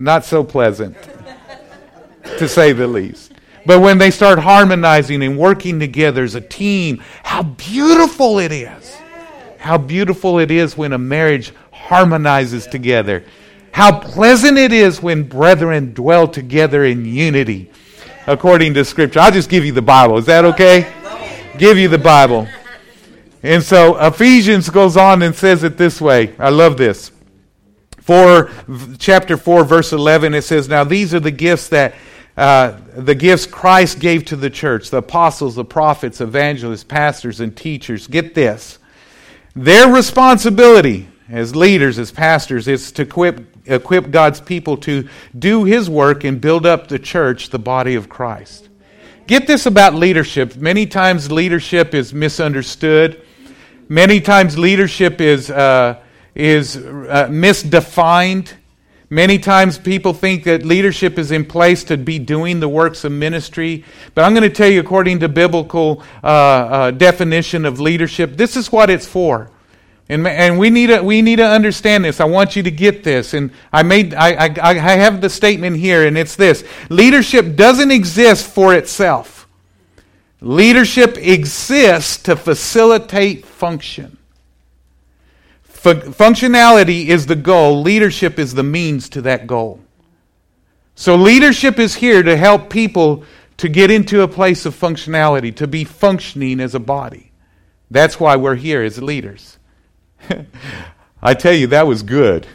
not 0.00 0.24
so 0.24 0.42
pleasant, 0.42 0.96
to 2.38 2.48
say 2.48 2.72
the 2.72 2.88
least. 2.88 3.30
But 3.66 3.80
when 3.80 3.98
they 3.98 4.10
start 4.10 4.38
harmonizing 4.38 5.22
and 5.22 5.38
working 5.38 5.78
together 5.78 6.24
as 6.24 6.34
a 6.34 6.40
team, 6.40 7.02
how 7.22 7.42
beautiful 7.42 8.38
it 8.38 8.50
is. 8.50 8.96
How 9.60 9.76
beautiful 9.76 10.38
it 10.38 10.50
is 10.50 10.76
when 10.76 10.94
a 10.94 10.98
marriage 10.98 11.52
harmonizes 11.70 12.66
together. 12.66 13.24
How 13.72 14.00
pleasant 14.00 14.56
it 14.56 14.72
is 14.72 15.02
when 15.02 15.22
brethren 15.24 15.92
dwell 15.92 16.26
together 16.26 16.84
in 16.84 17.04
unity, 17.04 17.70
according 18.26 18.72
to 18.74 18.84
Scripture. 18.86 19.20
I'll 19.20 19.30
just 19.30 19.50
give 19.50 19.66
you 19.66 19.72
the 19.72 19.82
Bible. 19.82 20.16
Is 20.16 20.26
that 20.26 20.46
okay? 20.46 20.90
Give 21.58 21.76
you 21.76 21.88
the 21.88 21.98
Bible. 21.98 22.48
And 23.42 23.62
so 23.62 23.98
Ephesians 23.98 24.70
goes 24.70 24.96
on 24.96 25.22
and 25.22 25.34
says 25.34 25.62
it 25.62 25.76
this 25.76 26.00
way. 26.00 26.34
I 26.38 26.48
love 26.48 26.78
this. 26.78 27.12
For 28.00 28.50
chapter 28.98 29.36
4, 29.36 29.64
verse 29.64 29.92
11, 29.92 30.32
it 30.32 30.42
says, 30.42 30.68
Now 30.68 30.84
these 30.84 31.14
are 31.14 31.20
the 31.20 31.30
gifts 31.30 31.68
that 31.68 31.94
uh, 32.34 32.78
the 32.96 33.14
gifts 33.14 33.44
Christ 33.44 34.00
gave 34.00 34.24
to 34.26 34.36
the 34.36 34.48
church 34.48 34.88
the 34.88 34.98
apostles, 34.98 35.54
the 35.54 35.66
prophets, 35.66 36.22
evangelists, 36.22 36.84
pastors, 36.84 37.40
and 37.40 37.54
teachers. 37.54 38.06
Get 38.06 38.34
this. 38.34 38.78
Their 39.60 39.92
responsibility 39.92 41.06
as 41.28 41.54
leaders, 41.54 41.98
as 41.98 42.10
pastors, 42.10 42.66
is 42.66 42.92
to 42.92 43.02
equip, 43.02 43.44
equip 43.66 44.10
God's 44.10 44.40
people 44.40 44.78
to 44.78 45.06
do 45.38 45.64
His 45.64 45.90
work 45.90 46.24
and 46.24 46.40
build 46.40 46.64
up 46.64 46.88
the 46.88 46.98
church, 46.98 47.50
the 47.50 47.58
body 47.58 47.94
of 47.94 48.08
Christ. 48.08 48.70
Get 49.26 49.46
this 49.46 49.66
about 49.66 49.92
leadership. 49.92 50.56
Many 50.56 50.86
times 50.86 51.30
leadership 51.30 51.94
is 51.94 52.14
misunderstood. 52.14 53.22
Many 53.86 54.22
times 54.22 54.56
leadership 54.56 55.20
is, 55.20 55.50
uh, 55.50 56.00
is 56.34 56.78
uh, 56.78 57.28
misdefined. 57.30 58.54
Many 59.12 59.40
times 59.40 59.76
people 59.76 60.14
think 60.14 60.44
that 60.44 60.64
leadership 60.64 61.18
is 61.18 61.32
in 61.32 61.44
place 61.44 61.82
to 61.84 61.96
be 61.96 62.20
doing 62.20 62.60
the 62.60 62.68
works 62.68 63.02
of 63.02 63.10
ministry. 63.10 63.84
But 64.14 64.24
I'm 64.24 64.34
going 64.34 64.48
to 64.48 64.54
tell 64.54 64.68
you, 64.68 64.78
according 64.78 65.18
to 65.20 65.28
biblical 65.28 66.04
uh, 66.22 66.26
uh, 66.26 66.90
definition 66.92 67.66
of 67.66 67.80
leadership, 67.80 68.36
this 68.36 68.56
is 68.56 68.70
what 68.70 68.88
it's 68.88 69.06
for. 69.06 69.50
And, 70.08 70.24
and 70.28 70.60
we, 70.60 70.70
need 70.70 70.88
to, 70.88 71.02
we 71.02 71.22
need 71.22 71.36
to 71.36 71.46
understand 71.46 72.04
this. 72.04 72.20
I 72.20 72.24
want 72.24 72.54
you 72.54 72.62
to 72.62 72.70
get 72.70 73.02
this. 73.02 73.34
And 73.34 73.50
I, 73.72 73.82
made, 73.82 74.14
I, 74.14 74.46
I, 74.46 74.54
I 74.62 74.74
have 74.74 75.20
the 75.20 75.30
statement 75.30 75.76
here, 75.76 76.06
and 76.06 76.16
it's 76.16 76.36
this 76.36 76.62
Leadership 76.88 77.56
doesn't 77.56 77.90
exist 77.90 78.46
for 78.46 78.74
itself, 78.74 79.48
leadership 80.40 81.18
exists 81.18 82.16
to 82.24 82.36
facilitate 82.36 83.44
function. 83.44 84.18
Functionality 85.82 87.06
is 87.06 87.26
the 87.26 87.36
goal, 87.36 87.82
leadership 87.82 88.38
is 88.38 88.54
the 88.54 88.62
means 88.62 89.08
to 89.10 89.22
that 89.22 89.46
goal. 89.46 89.80
So, 90.94 91.16
leadership 91.16 91.78
is 91.78 91.94
here 91.94 92.22
to 92.22 92.36
help 92.36 92.68
people 92.68 93.24
to 93.56 93.68
get 93.68 93.90
into 93.90 94.22
a 94.22 94.28
place 94.28 94.66
of 94.66 94.74
functionality, 94.74 95.54
to 95.56 95.66
be 95.66 95.84
functioning 95.84 96.60
as 96.60 96.74
a 96.74 96.80
body. 96.80 97.30
That's 97.90 98.20
why 98.20 98.36
we're 98.36 98.54
here 98.54 98.82
as 98.82 99.00
leaders. 99.02 99.58
I 101.22 101.34
tell 101.34 101.52
you, 101.52 101.66
that 101.68 101.86
was 101.86 102.02
good. 102.02 102.46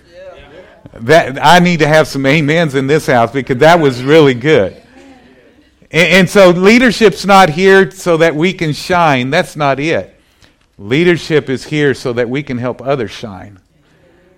That 0.94 1.38
I 1.44 1.60
need 1.60 1.80
to 1.80 1.88
have 1.88 2.08
some 2.08 2.26
amens 2.26 2.74
in 2.74 2.88
this 2.88 3.08
house 3.08 3.32
because 3.32 3.58
that 3.58 3.80
was 3.80 4.02
really 4.02 4.34
good. 4.34 4.82
And, 5.92 6.14
and 6.14 6.30
so 6.30 6.52
leadership's 6.52 7.26
not 7.26 7.50
here 7.50 7.92
so 7.92 8.18
that 8.18 8.36
we 8.36 8.54
can 8.54 8.74
shine. 8.74 9.30
That's 9.30 9.56
not 9.56 9.80
it. 9.80 10.15
Leadership 10.78 11.50
is 11.50 11.66
here 11.66 11.94
so 11.94 12.12
that 12.14 12.30
we 12.30 12.44
can 12.44 12.58
help 12.58 12.82
others 12.82 13.12
shine. 13.12 13.60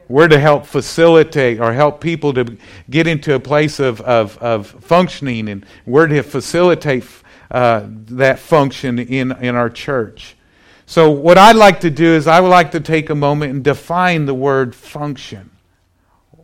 We're 0.07 0.27
to 0.27 0.39
help 0.39 0.65
facilitate 0.65 1.59
or 1.59 1.73
help 1.73 1.99
people 1.99 2.33
to 2.33 2.57
get 2.89 3.07
into 3.07 3.33
a 3.33 3.39
place 3.39 3.79
of, 3.79 3.99
of, 4.01 4.37
of 4.37 4.67
functioning, 4.67 5.49
and 5.49 5.65
we're 5.85 6.07
to 6.07 6.21
facilitate 6.21 7.05
uh, 7.51 7.83
that 7.87 8.39
function 8.39 8.99
in, 8.99 9.31
in 9.33 9.55
our 9.55 9.69
church. 9.69 10.35
So, 10.85 11.11
what 11.11 11.37
I'd 11.37 11.57
like 11.57 11.81
to 11.81 11.89
do 11.89 12.13
is, 12.13 12.27
I 12.27 12.39
would 12.39 12.47
like 12.47 12.71
to 12.71 12.79
take 12.79 13.09
a 13.09 13.15
moment 13.15 13.53
and 13.53 13.63
define 13.63 14.25
the 14.25 14.33
word 14.33 14.73
function, 14.73 15.49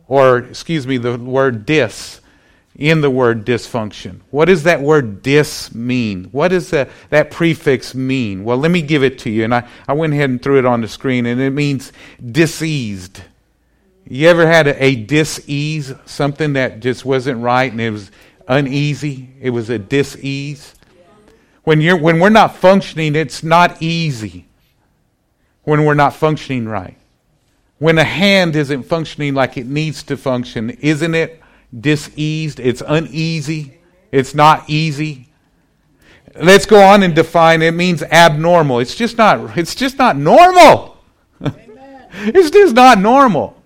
or, 0.06 0.38
excuse 0.38 0.86
me, 0.86 0.98
the 0.98 1.16
word 1.16 1.64
dis 1.64 2.20
in 2.76 3.00
the 3.00 3.10
word 3.10 3.46
dysfunction. 3.46 4.20
What 4.30 4.46
does 4.46 4.64
that 4.64 4.80
word 4.80 5.22
dis 5.22 5.72
mean? 5.74 6.24
What 6.32 6.48
does 6.48 6.70
that, 6.70 6.90
that 7.10 7.30
prefix 7.30 7.94
mean? 7.94 8.44
Well, 8.44 8.56
let 8.56 8.70
me 8.70 8.82
give 8.82 9.04
it 9.04 9.18
to 9.20 9.30
you. 9.30 9.44
And 9.44 9.54
I, 9.54 9.68
I 9.86 9.92
went 9.92 10.12
ahead 10.12 10.30
and 10.30 10.42
threw 10.42 10.58
it 10.58 10.66
on 10.66 10.80
the 10.80 10.88
screen, 10.88 11.26
and 11.26 11.40
it 11.40 11.50
means 11.50 11.92
diseased. 12.24 13.22
You 14.06 14.28
ever 14.28 14.46
had 14.46 14.66
a, 14.66 14.84
a 14.84 14.96
dis-ease, 14.96 15.94
something 16.04 16.54
that 16.54 16.80
just 16.80 17.04
wasn't 17.04 17.40
right 17.40 17.70
and 17.70 17.80
it 17.80 17.90
was 17.90 18.10
uneasy? 18.48 19.30
It 19.40 19.50
was 19.50 19.70
a 19.70 19.78
dis-ease. 19.78 20.74
When, 21.62 21.80
you're, 21.80 21.96
when 21.96 22.18
we're 22.18 22.28
not 22.28 22.56
functioning, 22.56 23.14
it's 23.14 23.42
not 23.42 23.80
easy 23.80 24.46
when 25.62 25.84
we're 25.84 25.94
not 25.94 26.14
functioning 26.14 26.68
right. 26.68 26.96
When 27.78 27.98
a 27.98 28.04
hand 28.04 28.54
isn't 28.54 28.82
functioning 28.82 29.34
like 29.34 29.56
it 29.56 29.66
needs 29.66 30.02
to 30.04 30.16
function, 30.16 30.70
isn't 30.70 31.14
it 31.14 31.40
diseased? 31.80 32.60
It's 32.60 32.82
uneasy. 32.86 33.78
It's 34.12 34.34
not 34.34 34.68
easy. 34.68 35.28
Let's 36.36 36.66
go 36.66 36.82
on 36.82 37.02
and 37.02 37.14
define 37.14 37.62
it. 37.62 37.72
means 37.72 38.02
abnormal. 38.02 38.80
It's 38.80 38.94
just 38.94 39.16
not, 39.18 39.56
it's 39.56 39.74
just 39.74 39.98
not 39.98 40.16
normal. 40.16 40.96
it's 41.40 42.50
just 42.50 42.74
not 42.74 42.98
normal. 42.98 43.60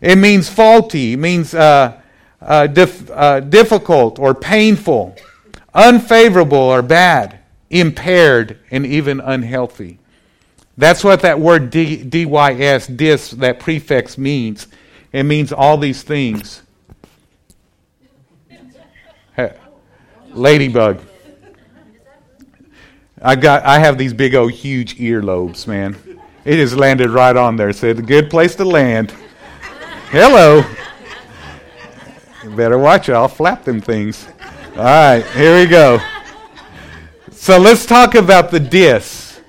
It 0.00 0.16
means 0.16 0.48
faulty. 0.48 1.14
It 1.14 1.18
means 1.18 1.54
uh, 1.54 2.00
uh, 2.40 2.66
dif- 2.66 3.10
uh, 3.10 3.40
difficult 3.40 4.18
or 4.18 4.34
painful 4.34 5.16
unfavorable 5.74 6.58
or 6.58 6.82
bad, 6.82 7.38
impaired, 7.70 8.58
and 8.70 8.84
even 8.86 9.20
unhealthy. 9.20 9.98
That's 10.76 11.04
what 11.04 11.20
that 11.20 11.38
word 11.38 11.70
dys, 11.70 12.96
dis, 12.96 13.30
that 13.30 13.60
prefix 13.60 14.18
means. 14.18 14.68
It 15.12 15.24
means 15.24 15.52
all 15.52 15.76
these 15.76 16.02
things. 16.02 16.62
Ladybug. 20.30 21.00
I 23.20 23.36
got. 23.36 23.64
I 23.64 23.78
have 23.78 23.98
these 23.98 24.12
big 24.12 24.34
old 24.34 24.52
huge 24.52 24.96
earlobes, 24.96 25.66
man. 25.66 25.96
It 26.44 26.56
just 26.56 26.74
landed 26.74 27.10
right 27.10 27.36
on 27.36 27.56
there. 27.56 27.68
A 27.68 27.94
good 27.94 28.30
place 28.30 28.54
to 28.56 28.64
land. 28.64 29.12
Hello. 30.10 30.64
Better 32.56 32.78
watch 32.78 33.08
it. 33.08 33.12
I'll 33.12 33.28
flap 33.28 33.64
them 33.64 33.80
things. 33.80 34.26
All 34.76 34.84
right, 34.84 35.24
here 35.36 35.60
we 35.60 35.66
go. 35.66 36.00
So 37.30 37.58
let's 37.58 37.86
talk 37.86 38.14
about 38.14 38.50
the 38.50 38.58
dis. 38.58 39.40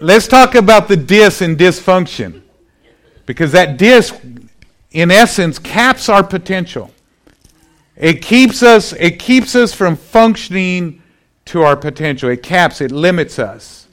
Let's 0.00 0.28
talk 0.28 0.54
about 0.54 0.86
the 0.86 0.96
dis 0.96 1.40
and 1.40 1.58
dysfunction. 1.58 2.42
Because 3.26 3.52
that 3.52 3.76
dis, 3.76 4.12
in 4.92 5.10
essence, 5.10 5.58
caps 5.58 6.08
our 6.08 6.22
potential. 6.22 6.92
It 7.98 8.22
keeps 8.22 8.62
us, 8.62 8.92
it 8.92 9.18
keeps 9.18 9.56
us 9.56 9.74
from 9.74 9.96
functioning 9.96 11.02
to 11.46 11.62
our 11.62 11.76
potential. 11.76 12.30
It 12.30 12.42
caps, 12.42 12.80
it 12.80 12.92
limits 12.92 13.38
us. 13.38 13.88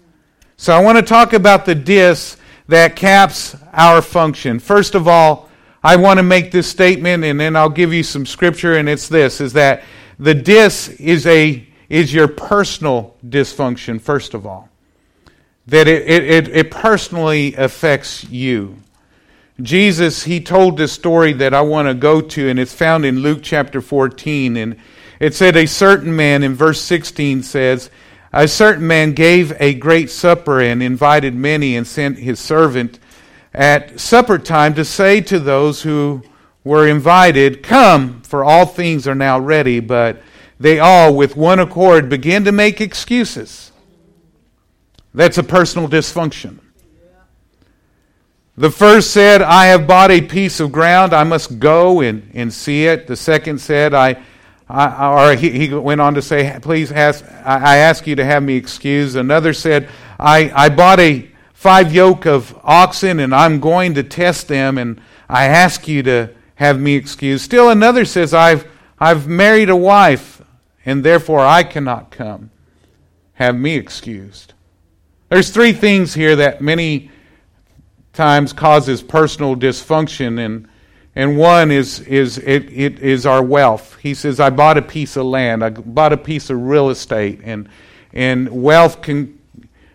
So 0.58 0.74
I 0.76 0.80
want 0.80 0.98
to 1.00 1.04
talk 1.04 1.34
about 1.34 1.66
the 1.66 1.76
dis 1.76 2.38
that 2.68 2.96
caps 2.96 3.56
our 3.74 4.02
function. 4.02 4.60
First 4.60 4.94
of 4.94 5.08
all, 5.08 5.50
I 5.84 5.96
want 5.96 6.18
to 6.18 6.24
make 6.24 6.52
this 6.52 6.68
statement 6.68 7.24
and 7.24 7.40
then 7.40 7.56
I'll 7.56 7.70
give 7.70 7.94
you 7.94 8.04
some 8.04 8.26
scripture 8.26 8.78
and 8.78 8.88
it's 8.88 9.08
this 9.08 9.42
is 9.42 9.54
that 9.54 9.84
the 10.20 10.34
dis 10.34 10.90
is 10.90 11.28
a 11.28 11.68
is 11.90 12.14
your 12.14 12.28
personal 12.28 13.16
dysfunction 13.28 14.00
first 14.00 14.34
of 14.34 14.46
all. 14.46 14.70
That 15.68 15.88
it, 15.88 16.08
it, 16.08 16.48
it 16.48 16.72
personally 16.72 17.56
affects 17.56 18.24
you. 18.26 18.78
Jesus, 19.62 20.24
he 20.24 20.42
told 20.42 20.78
this 20.78 20.92
story 20.92 21.32
that 21.34 21.54
I 21.54 21.62
want 21.62 21.88
to 21.88 21.94
go 21.94 22.20
to, 22.20 22.50
and 22.50 22.60
it's 22.60 22.74
found 22.74 23.06
in 23.06 23.20
Luke 23.20 23.40
chapter 23.42 23.80
14. 23.80 24.58
And 24.58 24.76
it 25.20 25.34
said, 25.34 25.56
A 25.56 25.66
certain 25.66 26.14
man, 26.14 26.44
in 26.44 26.56
verse 26.56 26.82
16 26.82 27.44
says, 27.44 27.90
A 28.34 28.50
certain 28.50 28.86
man 28.86 29.14
gave 29.14 29.54
a 29.62 29.74
great 29.74 30.10
supper 30.10 30.60
and 30.60 30.84
invited 30.84 31.36
many 31.36 31.78
and 31.78 31.88
sent 31.88 32.20
his 32.20 32.40
servant 32.40 33.00
at 33.54 33.98
supper 33.98 34.38
time 34.38 34.74
to 34.74 34.84
say 34.84 35.22
to 35.22 35.40
those 35.40 35.84
who 35.84 36.22
were 36.66 36.86
invited, 36.86 37.64
Come, 37.64 38.22
for 38.24 38.44
all 38.44 38.66
things 38.66 39.08
are 39.08 39.16
now 39.16 39.40
ready. 39.40 39.80
But 39.80 40.22
they 40.60 40.80
all, 40.80 41.16
with 41.16 41.38
one 41.38 41.60
accord, 41.60 42.10
began 42.10 42.44
to 42.44 42.52
make 42.52 42.82
excuses. 42.82 43.72
That's 45.14 45.38
a 45.38 45.44
personal 45.44 45.88
dysfunction. 45.88 46.60
The 48.58 48.72
first 48.72 49.12
said, 49.12 49.42
I 49.42 49.66
have 49.66 49.86
bought 49.86 50.12
a 50.12 50.22
piece 50.22 50.62
of 50.62 50.72
ground. 50.72 51.14
I 51.14 51.26
must 51.26 51.60
go 51.60 52.00
and, 52.00 52.32
and 52.34 52.54
see 52.54 52.86
it. 52.86 53.06
The 53.06 53.18
second 53.18 53.60
said, 53.60 53.94
I, 53.94 54.24
I 54.70 55.32
or 55.32 55.36
he, 55.36 55.52
he, 55.52 55.74
went 55.74 56.00
on 56.00 56.14
to 56.14 56.22
say, 56.22 56.58
Please 56.62 56.92
ask, 56.92 57.24
I 57.44 57.78
ask 57.78 58.08
you 58.08 58.16
to 58.16 58.24
have 58.24 58.44
me 58.44 58.56
excused. 58.56 59.18
Another 59.18 59.52
said, 59.52 59.90
I, 60.18 60.52
I 60.56 60.70
bought 60.70 61.02
a 61.02 61.30
five 61.54 61.94
yoke 61.94 62.26
of 62.26 62.58
oxen 62.64 63.20
and 63.20 63.36
I'm 63.36 63.60
going 63.60 63.96
to 63.96 64.04
test 64.04 64.48
them 64.48 64.78
and 64.78 65.02
I 65.28 65.46
ask 65.46 65.88
you 65.88 66.04
to 66.04 66.30
have 66.56 66.80
me 66.80 66.96
excused. 66.96 67.44
Still 67.44 67.70
another 67.70 68.06
says, 68.06 68.34
I've, 68.34 68.68
I've 69.00 69.28
married 69.28 69.70
a 69.70 69.76
wife, 69.76 70.42
and 70.86 71.04
therefore 71.04 71.42
I 71.42 71.64
cannot 71.64 72.12
come. 72.12 72.52
Have 73.34 73.56
me 73.56 73.76
excused. 73.76 74.54
There's 75.28 75.50
three 75.50 75.74
things 75.74 76.14
here 76.14 76.38
that 76.38 76.62
many 76.62 77.12
times 78.16 78.54
causes 78.54 79.02
personal 79.02 79.56
dysfunction 79.56 80.40
and 80.44 80.68
and 81.16 81.38
one 81.38 81.72
is 81.72 82.02
is 82.02 82.38
it, 82.40 82.70
it 82.72 83.00
is 83.00 83.26
our 83.26 83.42
wealth. 83.42 83.98
He 84.02 84.14
says, 84.14 84.40
"I 84.40 84.50
bought 84.50 84.78
a 84.78 84.82
piece 84.82 85.16
of 85.16 85.26
land. 85.26 85.64
I 85.64 85.70
bought 85.70 86.12
a 86.12 86.18
piece 86.18 86.50
of 86.50 86.62
real 86.62 86.90
estate, 86.90 87.40
and 87.44 87.70
and 88.12 88.50
wealth 88.50 89.02
can 89.02 89.40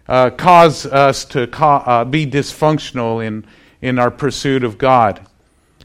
uh, 0.08 0.30
cause 0.30 0.86
us 0.86 1.26
to 1.26 1.46
ca- 1.46 1.84
uh, 1.86 2.04
be 2.06 2.26
dysfunctional 2.26 3.24
in 3.24 3.44
in 3.82 3.98
our 3.98 4.10
pursuit 4.10 4.64
of 4.64 4.78
God. 4.78 5.20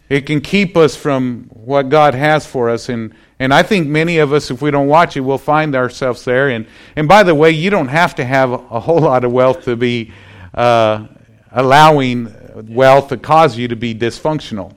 It 0.08 0.26
can 0.26 0.40
keep 0.40 0.78
us 0.78 0.96
from 0.96 1.50
what 1.52 1.90
God 1.90 2.14
has 2.14 2.46
for 2.46 2.70
us, 2.70 2.88
and 2.88 3.14
and 3.38 3.54
I 3.54 3.62
think 3.62 3.88
many 3.88 4.20
of 4.20 4.32
us, 4.32 4.50
if 4.50 4.62
we 4.62 4.72
don't 4.72 4.88
watch 4.88 5.18
it, 5.18 5.22
will 5.22 5.38
find 5.38 5.76
ourselves 5.76 6.24
there. 6.24 6.48
And 6.48 6.66
and 6.96 7.10
by 7.10 7.24
the 7.24 7.36
way, 7.36 7.52
you 7.52 7.70
don't 7.70 7.90
have 7.90 8.16
to 8.16 8.24
have 8.24 8.54
a 8.54 8.80
whole 8.80 9.00
lot 9.02 9.26
of 9.26 9.34
wealth 9.34 9.66
to 9.66 9.76
be 9.76 10.14
uh, 10.54 11.08
allowing 11.56 12.32
wealth 12.54 13.08
to 13.08 13.18
cause 13.18 13.58
you 13.58 13.68
to 13.70 13.76
be 13.76 13.96
dysfunctional. 13.96 14.76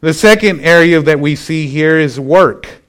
The 0.00 0.14
second 0.14 0.60
area 0.60 1.00
that 1.00 1.20
we 1.20 1.36
see 1.36 1.66
here 1.68 1.98
is 1.98 2.18
work. 2.18 2.82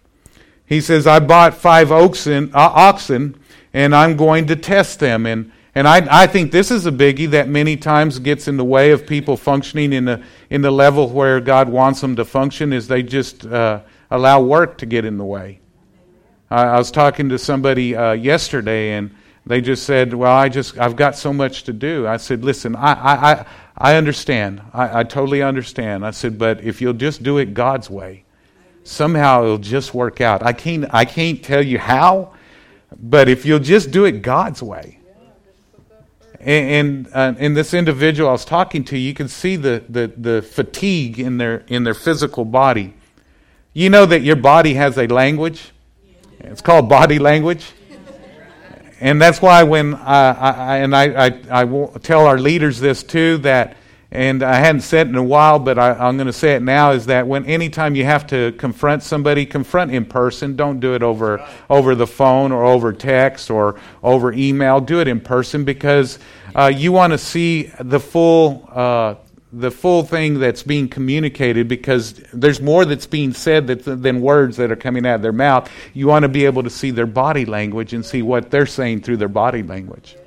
He 0.66 0.82
says, 0.82 1.06
I 1.06 1.20
bought 1.20 1.54
five 1.54 1.92
oxen, 1.92 2.50
uh, 2.54 2.72
oxen 2.74 3.40
and 3.74 3.94
I'm 3.94 4.16
going 4.16 4.48
to 4.48 4.56
test 4.56 5.00
them. 5.00 5.26
And, 5.26 5.52
and 5.76 5.88
I, 5.88 6.24
I 6.24 6.28
think 6.28 6.52
this 6.52 6.72
is 6.72 6.86
a 6.86 6.92
biggie 6.92 7.30
that 7.32 7.48
many 7.48 7.78
times 7.78 8.18
gets 8.20 8.48
in 8.48 8.58
the 8.58 8.66
way 8.66 8.92
of 8.92 9.06
people 9.06 9.38
functioning 9.38 9.94
in 9.94 10.06
the, 10.06 10.24
in 10.50 10.62
the 10.62 10.72
level 10.72 11.10
where 11.10 11.40
God 11.40 11.70
wants 11.70 12.02
them 12.02 12.16
to 12.16 12.26
function 12.26 12.74
is 12.74 12.88
they 12.88 13.04
just 13.04 13.46
uh, 13.46 13.82
allow 14.10 14.42
work 14.42 14.78
to 14.80 14.86
get 14.86 15.06
in 15.06 15.18
the 15.18 15.26
way. 15.26 15.60
I, 16.50 16.64
I 16.64 16.78
was 16.78 16.92
talking 16.92 17.30
to 17.30 17.38
somebody 17.38 17.96
uh, 17.96 18.14
yesterday 18.14 18.94
and 18.94 19.14
they 19.48 19.62
just 19.62 19.84
said, 19.84 20.14
"Well, 20.14 20.32
I 20.32 20.50
just 20.50 20.78
I've 20.78 20.96
got 20.96 21.16
so 21.16 21.32
much 21.32 21.64
to 21.64 21.74
do." 21.74 22.08
I 22.08 22.18
said, 22.18 22.44
"Listen, 22.44 22.76
I 22.76 22.94
I 22.94 23.46
I 23.78 23.96
understand. 23.96 24.62
I, 24.74 25.00
I 25.00 25.04
totally 25.04 25.42
understand." 25.42 26.06
I 26.06 26.12
said, 26.12 26.40
"But 26.40 26.64
if 26.64 26.82
you'll 26.82 26.94
just 26.94 27.22
do 27.22 27.38
it 27.38 27.54
God's 27.54 27.90
way, 27.90 28.24
somehow 28.84 29.44
it'll 29.44 29.58
just 29.60 29.94
work 29.94 30.20
out. 30.20 30.42
I 30.44 30.54
can't 30.54 30.86
I 30.92 31.06
can't 31.06 31.44
tell 31.44 31.64
you 31.64 31.78
how, 31.78 32.34
but 33.00 33.30
if 33.30 33.46
you'll 33.46 33.60
just 33.60 33.92
do 33.92 34.06
it 34.06 34.24
God's 34.24 34.64
way." 34.64 35.00
And, 36.40 37.08
and 37.08 37.14
uh, 37.14 37.40
in 37.40 37.54
this 37.56 37.74
individual 37.74 38.30
I 38.30 38.32
was 38.32 38.46
talking 38.46 38.84
to, 38.86 38.98
you 38.98 39.16
can 39.16 39.28
see 39.28 39.56
the, 39.56 39.84
the, 39.90 40.08
the 40.16 40.42
fatigue 40.44 41.20
in 41.20 41.38
their 41.38 41.64
in 41.68 41.84
their 41.84 41.96
physical 41.96 42.46
body. 42.46 42.94
You 43.74 43.90
know 43.90 44.06
that 44.06 44.22
your 44.22 44.36
body 44.36 44.76
has 44.76 44.98
a 44.98 45.08
language. 45.08 45.72
It's 46.40 46.62
called 46.62 46.88
body 46.88 47.20
language. 47.20 47.74
And 49.00 49.22
that's 49.22 49.42
why 49.42 49.64
when 49.64 49.96
I, 49.96 50.32
I 50.32 50.78
and 50.78 50.96
I, 50.96 51.28
I, 51.28 51.62
I 51.64 51.88
tell 52.00 52.26
our 52.26 52.40
leaders 52.40 52.80
this 52.80 53.04
too 53.04 53.38
that, 53.40 53.76
and 54.12 54.42
I 54.42 54.56
hadn't 54.56 54.82
said 54.82 55.08
it 55.08 55.10
in 55.10 55.16
a 55.18 55.24
while, 55.24 55.60
but 55.60 55.78
I, 55.78 55.92
I'm 55.92 56.16
going 56.16 56.28
to 56.28 56.34
say 56.34 56.56
it 56.56 56.62
now, 56.62 56.92
is 56.92 57.08
that 57.08 57.28
when 57.28 57.46
anytime 57.46 57.96
you 57.96 58.06
have 58.06 58.26
to 58.28 58.54
confront 58.54 59.04
somebody, 59.04 59.46
confront 59.46 59.92
in 59.92 60.06
person. 60.06 60.56
Don't 60.56 60.80
do 60.80 60.94
it 60.94 61.04
over 61.04 61.46
over 61.70 61.96
the 61.96 62.08
phone 62.08 62.54
or 62.54 62.64
over 62.64 62.94
text 62.94 63.50
or 63.50 63.78
over 64.02 64.32
email. 64.32 64.80
Do 64.80 65.02
it 65.02 65.10
in 65.10 65.20
person 65.20 65.66
because 65.66 66.20
uh, 66.56 66.72
you 66.74 66.94
want 66.94 67.12
to 67.12 67.18
see 67.18 67.64
the 67.82 68.00
full 68.00 68.70
uh, 68.72 69.16
the 69.58 69.72
full 69.72 70.04
thing 70.04 70.40
that's 70.40 70.64
being 70.64 70.90
communicated 70.90 71.68
because 71.70 72.14
there's 72.34 72.60
more 72.60 72.84
that's 72.84 73.06
being 73.06 73.34
said 73.34 73.68
that, 73.68 73.84
than 73.86 74.20
words 74.20 74.58
that 74.58 74.70
are 74.70 74.76
coming 74.76 75.06
out 75.06 75.16
of 75.16 75.22
their 75.22 75.32
mouth. 75.32 75.72
You 75.94 76.08
want 76.08 76.24
to 76.24 76.30
be 76.30 76.46
able 76.46 76.64
to 76.64 76.70
see 76.70 76.92
their 76.92 77.06
body 77.06 77.46
language 77.46 77.94
and 77.94 78.06
see 78.06 78.22
what 78.22 78.52
they're 78.52 78.66
saying 78.66 79.02
through 79.02 79.18
their 79.18 79.30
body 79.30 79.64
language. 79.64 80.18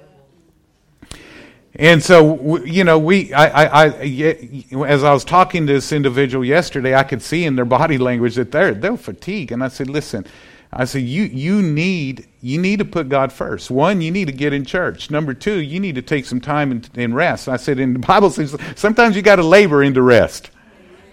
And 1.74 2.02
so, 2.02 2.56
you 2.64 2.84
know, 2.84 2.98
we, 2.98 3.32
I, 3.34 3.64
I, 3.64 3.84
I, 3.84 4.84
as 4.86 5.04
I 5.04 5.12
was 5.12 5.24
talking 5.24 5.66
to 5.66 5.74
this 5.74 5.92
individual 5.92 6.44
yesterday, 6.44 6.94
I 6.94 7.04
could 7.04 7.20
see 7.20 7.44
in 7.44 7.54
their 7.54 7.66
body 7.66 7.98
language 7.98 8.34
that 8.36 8.50
they're, 8.50 8.72
they're 8.72 8.96
fatigued. 8.96 9.52
And 9.52 9.62
I 9.62 9.68
said, 9.68 9.90
listen, 9.90 10.26
I 10.72 10.84
said, 10.84 11.02
you, 11.02 11.24
you, 11.24 11.62
need, 11.62 12.28
you 12.42 12.60
need 12.60 12.78
to 12.80 12.84
put 12.84 13.08
God 13.08 13.32
first. 13.32 13.70
One, 13.70 14.00
you 14.00 14.10
need 14.10 14.26
to 14.26 14.32
get 14.32 14.52
in 14.52 14.64
church. 14.64 15.10
Number 15.10 15.32
two, 15.32 15.60
you 15.60 15.80
need 15.80 15.94
to 15.94 16.02
take 16.02 16.26
some 16.26 16.40
time 16.40 16.70
and, 16.70 16.88
and 16.94 17.14
rest. 17.14 17.48
I 17.48 17.56
said, 17.56 17.78
in 17.78 17.94
the 17.94 17.98
Bible 17.98 18.30
says 18.30 18.54
sometimes 18.76 19.16
you 19.16 19.22
got 19.22 19.36
to 19.36 19.42
labor 19.42 19.82
into 19.82 20.02
rest. 20.02 20.50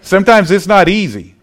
Sometimes 0.02 0.50
it's 0.50 0.66
not 0.66 0.88
easy. 0.88 1.34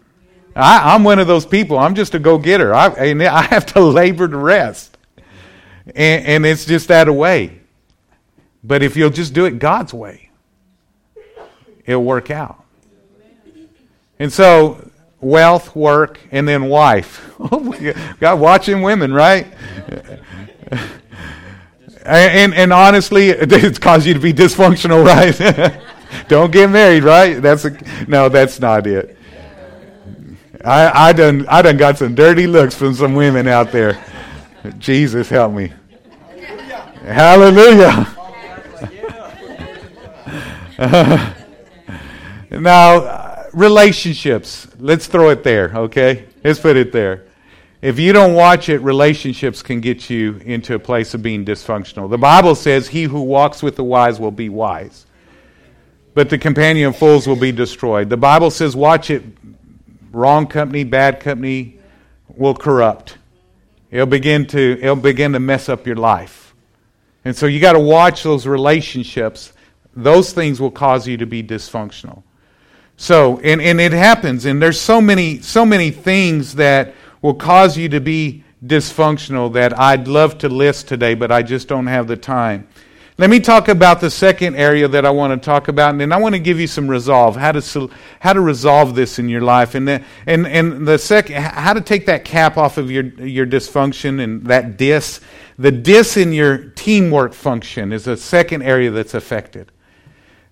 I, 0.54 0.94
am 0.94 1.02
one 1.02 1.18
of 1.18 1.26
those 1.26 1.44
people. 1.44 1.76
I'm 1.76 1.96
just 1.96 2.14
a 2.14 2.20
go 2.20 2.38
getter. 2.38 2.72
I, 2.72 2.88
and 2.90 3.22
I 3.22 3.42
have 3.42 3.66
to 3.66 3.80
labor 3.84 4.28
to 4.28 4.36
rest. 4.36 4.96
And, 5.86 6.24
and 6.24 6.46
it's 6.46 6.64
just 6.64 6.88
that 6.88 7.12
way. 7.12 7.60
But 8.62 8.82
if 8.82 8.96
you'll 8.96 9.10
just 9.10 9.34
do 9.34 9.44
it 9.44 9.58
God's 9.58 9.92
way, 9.92 10.30
it'll 11.84 12.04
work 12.04 12.30
out. 12.30 12.64
And 14.18 14.32
so 14.32 14.90
wealth, 15.24 15.74
work, 15.74 16.20
and 16.30 16.46
then 16.46 16.66
wife. 16.66 17.30
Oh 17.40 17.74
God, 18.20 18.40
watching 18.40 18.80
women, 18.80 19.12
right? 19.12 19.46
and, 22.06 22.54
and 22.54 22.72
honestly, 22.72 23.28
it's 23.30 23.78
caused 23.78 24.06
you 24.06 24.14
to 24.14 24.20
be 24.20 24.32
dysfunctional, 24.32 25.04
right? 25.04 25.80
Don't 26.28 26.52
get 26.52 26.70
married, 26.70 27.02
right? 27.02 27.42
That's 27.42 27.64
a, 27.64 27.76
no, 28.08 28.28
that's 28.28 28.60
not 28.60 28.86
it. 28.86 29.18
I, 30.64 31.08
I 31.08 31.12
done 31.12 31.44
I 31.48 31.60
done 31.60 31.76
got 31.76 31.98
some 31.98 32.14
dirty 32.14 32.46
looks 32.46 32.74
from 32.74 32.94
some 32.94 33.14
women 33.14 33.46
out 33.48 33.70
there. 33.72 34.02
Jesus 34.78 35.28
help 35.28 35.52
me. 35.52 35.72
Hallelujah. 37.04 38.08
now 42.50 43.33
relationships. 43.54 44.66
Let's 44.78 45.06
throw 45.06 45.30
it 45.30 45.44
there, 45.44 45.72
okay? 45.74 46.26
Let's 46.42 46.58
put 46.60 46.76
it 46.76 46.92
there. 46.92 47.24
If 47.80 47.98
you 47.98 48.12
don't 48.12 48.34
watch 48.34 48.68
it, 48.68 48.78
relationships 48.78 49.62
can 49.62 49.80
get 49.80 50.08
you 50.08 50.40
into 50.44 50.74
a 50.74 50.78
place 50.78 51.12
of 51.12 51.22
being 51.22 51.44
dysfunctional. 51.44 52.08
The 52.08 52.18
Bible 52.18 52.54
says, 52.54 52.88
He 52.88 53.04
who 53.04 53.22
walks 53.22 53.62
with 53.62 53.76
the 53.76 53.84
wise 53.84 54.18
will 54.18 54.30
be 54.30 54.48
wise, 54.48 55.06
but 56.14 56.30
the 56.30 56.38
companion 56.38 56.88
of 56.88 56.96
fools 56.96 57.26
will 57.26 57.36
be 57.36 57.52
destroyed. 57.52 58.08
The 58.08 58.16
Bible 58.16 58.50
says, 58.50 58.74
Watch 58.74 59.10
it. 59.10 59.22
Wrong 60.12 60.46
company, 60.46 60.84
bad 60.84 61.20
company 61.20 61.78
will 62.28 62.54
corrupt. 62.54 63.18
It'll 63.90 64.06
begin 64.06 64.46
to, 64.46 64.78
it'll 64.80 64.96
begin 64.96 65.32
to 65.32 65.40
mess 65.40 65.68
up 65.68 65.86
your 65.86 65.96
life. 65.96 66.54
And 67.24 67.36
so 67.36 67.46
you 67.46 67.60
got 67.60 67.72
to 67.72 67.80
watch 67.80 68.22
those 68.22 68.46
relationships. 68.46 69.52
Those 69.94 70.32
things 70.32 70.60
will 70.60 70.70
cause 70.70 71.06
you 71.06 71.16
to 71.18 71.26
be 71.26 71.42
dysfunctional. 71.42 72.22
So, 72.96 73.40
and, 73.40 73.60
and 73.60 73.80
it 73.80 73.92
happens, 73.92 74.44
and 74.44 74.62
there's 74.62 74.80
so 74.80 75.00
many, 75.00 75.40
so 75.40 75.66
many 75.66 75.90
things 75.90 76.54
that 76.54 76.94
will 77.22 77.34
cause 77.34 77.76
you 77.76 77.88
to 77.88 78.00
be 78.00 78.44
dysfunctional 78.64 79.52
that 79.54 79.78
I'd 79.78 80.08
love 80.08 80.38
to 80.38 80.48
list 80.48 80.88
today, 80.88 81.14
but 81.14 81.32
I 81.32 81.42
just 81.42 81.68
don't 81.68 81.86
have 81.86 82.06
the 82.06 82.16
time. 82.16 82.68
Let 83.16 83.30
me 83.30 83.38
talk 83.38 83.68
about 83.68 84.00
the 84.00 84.10
second 84.10 84.56
area 84.56 84.88
that 84.88 85.06
I 85.06 85.10
want 85.10 85.40
to 85.40 85.44
talk 85.44 85.68
about, 85.68 85.90
and 85.90 86.00
then 86.00 86.12
I 86.12 86.16
want 86.16 86.34
to 86.34 86.40
give 86.40 86.58
you 86.58 86.66
some 86.66 86.88
resolve, 86.88 87.36
how 87.36 87.52
to, 87.52 87.90
how 88.18 88.32
to 88.32 88.40
resolve 88.40 88.96
this 88.96 89.20
in 89.20 89.28
your 89.28 89.40
life. 89.40 89.76
And 89.76 89.86
the, 89.86 90.02
and, 90.26 90.46
and 90.48 90.86
the 90.86 90.98
second, 90.98 91.36
how 91.36 91.74
to 91.74 91.80
take 91.80 92.06
that 92.06 92.24
cap 92.24 92.56
off 92.56 92.76
of 92.76 92.90
your, 92.90 93.04
your 93.04 93.46
dysfunction 93.46 94.20
and 94.20 94.44
that 94.46 94.76
dis. 94.76 95.20
The 95.60 95.70
dis 95.70 96.16
in 96.16 96.32
your 96.32 96.58
teamwork 96.70 97.34
function 97.34 97.92
is 97.92 98.08
a 98.08 98.16
second 98.16 98.62
area 98.62 98.90
that's 98.90 99.14
affected. 99.14 99.70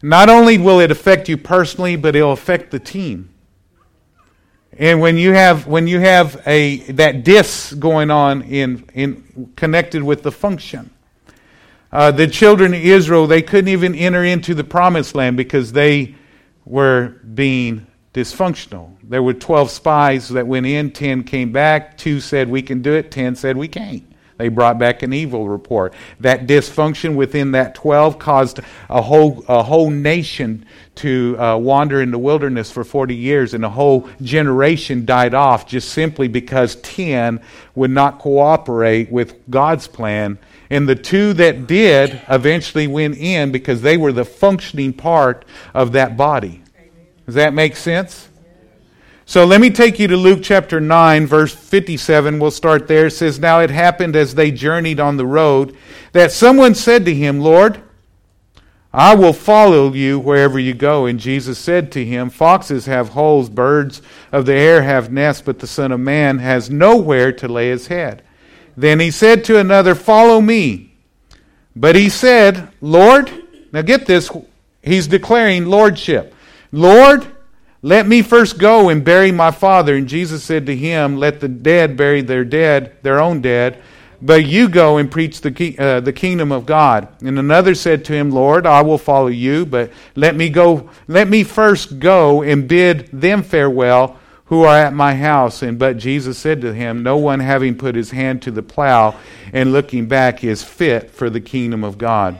Not 0.02 0.28
only 0.28 0.58
will 0.58 0.80
it 0.80 0.90
affect 0.90 1.28
you 1.28 1.36
personally, 1.36 1.94
but 1.94 2.16
it'll 2.16 2.32
affect 2.32 2.72
the 2.72 2.80
team. 2.80 3.28
And 4.76 5.00
when 5.00 5.16
you 5.16 5.32
have 5.32 5.66
when 5.66 5.86
you 5.86 6.00
have 6.00 6.42
a 6.46 6.78
that 6.92 7.24
dis 7.24 7.72
going 7.74 8.10
on 8.10 8.42
in 8.42 8.88
in 8.94 9.52
connected 9.54 10.02
with 10.02 10.22
the 10.22 10.32
function, 10.32 10.90
uh, 11.92 12.10
the 12.10 12.26
children 12.26 12.74
of 12.74 12.80
Israel 12.80 13.26
they 13.26 13.42
couldn't 13.42 13.68
even 13.68 13.94
enter 13.94 14.24
into 14.24 14.54
the 14.54 14.64
promised 14.64 15.14
land 15.14 15.36
because 15.36 15.72
they 15.72 16.14
were 16.64 17.16
being 17.34 17.86
dysfunctional. 18.14 18.96
There 19.02 19.22
were 19.22 19.34
twelve 19.34 19.70
spies 19.70 20.30
that 20.30 20.46
went 20.46 20.66
in, 20.66 20.90
ten 20.90 21.22
came 21.22 21.52
back, 21.52 21.98
two 21.98 22.18
said 22.18 22.48
we 22.48 22.62
can 22.62 22.80
do 22.80 22.94
it, 22.94 23.10
ten 23.10 23.36
said 23.36 23.56
we 23.58 23.68
can't. 23.68 24.11
They 24.38 24.48
brought 24.48 24.78
back 24.78 25.02
an 25.02 25.12
evil 25.12 25.48
report. 25.48 25.94
That 26.20 26.46
dysfunction 26.46 27.14
within 27.14 27.52
that 27.52 27.74
12 27.74 28.18
caused 28.18 28.60
a 28.88 29.02
whole, 29.02 29.44
a 29.48 29.62
whole 29.62 29.90
nation 29.90 30.66
to 30.96 31.36
uh, 31.38 31.56
wander 31.56 32.02
in 32.02 32.10
the 32.10 32.18
wilderness 32.18 32.70
for 32.70 32.84
40 32.84 33.14
years, 33.14 33.54
and 33.54 33.64
a 33.64 33.70
whole 33.70 34.08
generation 34.20 35.04
died 35.04 35.34
off 35.34 35.66
just 35.66 35.90
simply 35.90 36.28
because 36.28 36.76
10 36.76 37.40
would 37.74 37.90
not 37.90 38.18
cooperate 38.18 39.10
with 39.10 39.48
God's 39.50 39.86
plan. 39.86 40.38
And 40.70 40.88
the 40.88 40.96
two 40.96 41.34
that 41.34 41.66
did 41.66 42.20
eventually 42.28 42.86
went 42.86 43.16
in 43.18 43.52
because 43.52 43.82
they 43.82 43.96
were 43.96 44.12
the 44.12 44.24
functioning 44.24 44.92
part 44.92 45.44
of 45.74 45.92
that 45.92 46.16
body. 46.16 46.62
Does 47.26 47.34
that 47.36 47.54
make 47.54 47.76
sense? 47.76 48.28
So 49.24 49.44
let 49.44 49.60
me 49.60 49.70
take 49.70 49.98
you 49.98 50.08
to 50.08 50.16
Luke 50.16 50.40
chapter 50.42 50.80
9, 50.80 51.26
verse 51.26 51.54
57. 51.54 52.38
We'll 52.38 52.50
start 52.50 52.88
there. 52.88 53.06
It 53.06 53.12
says, 53.12 53.38
Now 53.38 53.60
it 53.60 53.70
happened 53.70 54.16
as 54.16 54.34
they 54.34 54.50
journeyed 54.50 54.98
on 54.98 55.16
the 55.16 55.26
road 55.26 55.76
that 56.12 56.32
someone 56.32 56.74
said 56.74 57.04
to 57.04 57.14
him, 57.14 57.40
Lord, 57.40 57.80
I 58.92 59.14
will 59.14 59.32
follow 59.32 59.92
you 59.92 60.18
wherever 60.18 60.58
you 60.58 60.74
go. 60.74 61.06
And 61.06 61.18
Jesus 61.18 61.58
said 61.58 61.90
to 61.92 62.04
him, 62.04 62.28
Foxes 62.28 62.86
have 62.86 63.10
holes, 63.10 63.48
birds 63.48 64.02
of 64.32 64.44
the 64.44 64.54
air 64.54 64.82
have 64.82 65.10
nests, 65.10 65.42
but 65.42 65.60
the 65.60 65.66
Son 65.66 65.92
of 65.92 66.00
Man 66.00 66.38
has 66.38 66.68
nowhere 66.68 67.32
to 67.32 67.48
lay 67.48 67.70
his 67.70 67.86
head. 67.86 68.22
Then 68.76 69.00
he 69.00 69.10
said 69.10 69.44
to 69.44 69.58
another, 69.58 69.94
Follow 69.94 70.40
me. 70.40 70.94
But 71.74 71.96
he 71.96 72.10
said, 72.10 72.68
Lord, 72.82 73.30
now 73.72 73.80
get 73.80 74.04
this, 74.04 74.30
he's 74.82 75.06
declaring 75.06 75.66
lordship. 75.66 76.34
Lord, 76.70 77.26
let 77.82 78.06
me 78.06 78.22
first 78.22 78.58
go 78.58 78.88
and 78.88 79.04
bury 79.04 79.32
my 79.32 79.50
father. 79.50 79.96
And 79.96 80.08
Jesus 80.08 80.44
said 80.44 80.66
to 80.66 80.76
him, 80.76 81.16
Let 81.16 81.40
the 81.40 81.48
dead 81.48 81.96
bury 81.96 82.22
their 82.22 82.44
dead, 82.44 82.96
their 83.02 83.20
own 83.20 83.40
dead, 83.40 83.82
but 84.22 84.46
you 84.46 84.68
go 84.68 84.98
and 84.98 85.10
preach 85.10 85.40
the, 85.40 85.76
uh, 85.78 85.98
the 85.98 86.12
kingdom 86.12 86.52
of 86.52 86.64
God. 86.64 87.08
And 87.22 87.40
another 87.40 87.74
said 87.74 88.04
to 88.04 88.12
him, 88.12 88.30
Lord, 88.30 88.66
I 88.66 88.82
will 88.82 88.98
follow 88.98 89.26
you, 89.26 89.66
but 89.66 89.90
let 90.14 90.36
me 90.36 90.48
go, 90.48 90.88
let 91.08 91.28
me 91.28 91.42
first 91.42 91.98
go 91.98 92.42
and 92.42 92.68
bid 92.68 93.08
them 93.12 93.42
farewell 93.42 94.16
who 94.44 94.62
are 94.62 94.76
at 94.76 94.94
my 94.94 95.16
house. 95.16 95.62
And 95.62 95.76
but 95.76 95.98
Jesus 95.98 96.38
said 96.38 96.60
to 96.60 96.72
him, 96.72 97.02
No 97.02 97.16
one 97.16 97.40
having 97.40 97.74
put 97.74 97.96
his 97.96 98.12
hand 98.12 98.42
to 98.42 98.52
the 98.52 98.62
plow 98.62 99.18
and 99.52 99.72
looking 99.72 100.06
back 100.06 100.44
is 100.44 100.62
fit 100.62 101.10
for 101.10 101.28
the 101.28 101.40
kingdom 101.40 101.82
of 101.82 101.98
God. 101.98 102.38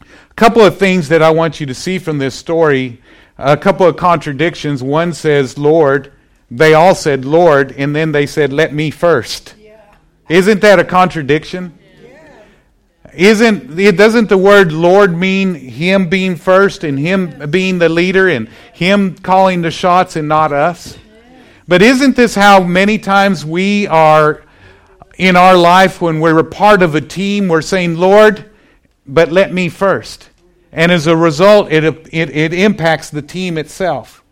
A 0.00 0.34
couple 0.34 0.62
of 0.62 0.78
things 0.78 1.08
that 1.08 1.22
I 1.22 1.30
want 1.30 1.58
you 1.58 1.66
to 1.66 1.74
see 1.74 1.98
from 1.98 2.18
this 2.18 2.36
story 2.36 3.00
a 3.38 3.56
couple 3.56 3.86
of 3.86 3.96
contradictions. 3.96 4.82
One 4.82 5.12
says, 5.12 5.56
Lord. 5.56 6.12
They 6.50 6.74
all 6.74 6.94
said, 6.94 7.24
Lord, 7.24 7.72
and 7.72 7.94
then 7.94 8.12
they 8.12 8.26
said, 8.26 8.52
Let 8.52 8.72
me 8.72 8.90
first. 8.90 9.54
Yeah. 9.60 9.80
Isn't 10.28 10.62
that 10.62 10.78
a 10.78 10.84
contradiction? 10.84 11.78
Yeah. 12.02 13.10
Isn't 13.12 13.78
it 13.78 13.96
doesn't 13.96 14.30
the 14.30 14.38
word 14.38 14.72
Lord 14.72 15.16
mean 15.16 15.54
him 15.54 16.08
being 16.08 16.36
first 16.36 16.84
and 16.84 16.98
him 16.98 17.50
being 17.50 17.78
the 17.78 17.90
leader 17.90 18.28
and 18.28 18.48
him 18.72 19.14
calling 19.16 19.60
the 19.60 19.70
shots 19.70 20.16
and 20.16 20.26
not 20.26 20.52
us? 20.52 20.96
But 21.66 21.82
isn't 21.82 22.16
this 22.16 22.34
how 22.34 22.62
many 22.64 22.98
times 22.98 23.44
we 23.44 23.86
are 23.86 24.42
in 25.18 25.36
our 25.36 25.54
life 25.56 26.00
when 26.00 26.20
we're 26.20 26.38
a 26.38 26.44
part 26.44 26.80
of 26.80 26.94
a 26.94 27.00
team, 27.00 27.48
we're 27.48 27.60
saying, 27.60 27.96
Lord, 27.96 28.50
but 29.06 29.30
let 29.30 29.52
me 29.52 29.68
first. 29.68 30.30
And 30.72 30.92
as 30.92 31.06
a 31.06 31.16
result, 31.16 31.72
it, 31.72 31.84
it, 31.84 32.12
it 32.12 32.52
impacts 32.52 33.10
the 33.10 33.22
team 33.22 33.56
itself, 33.56 34.22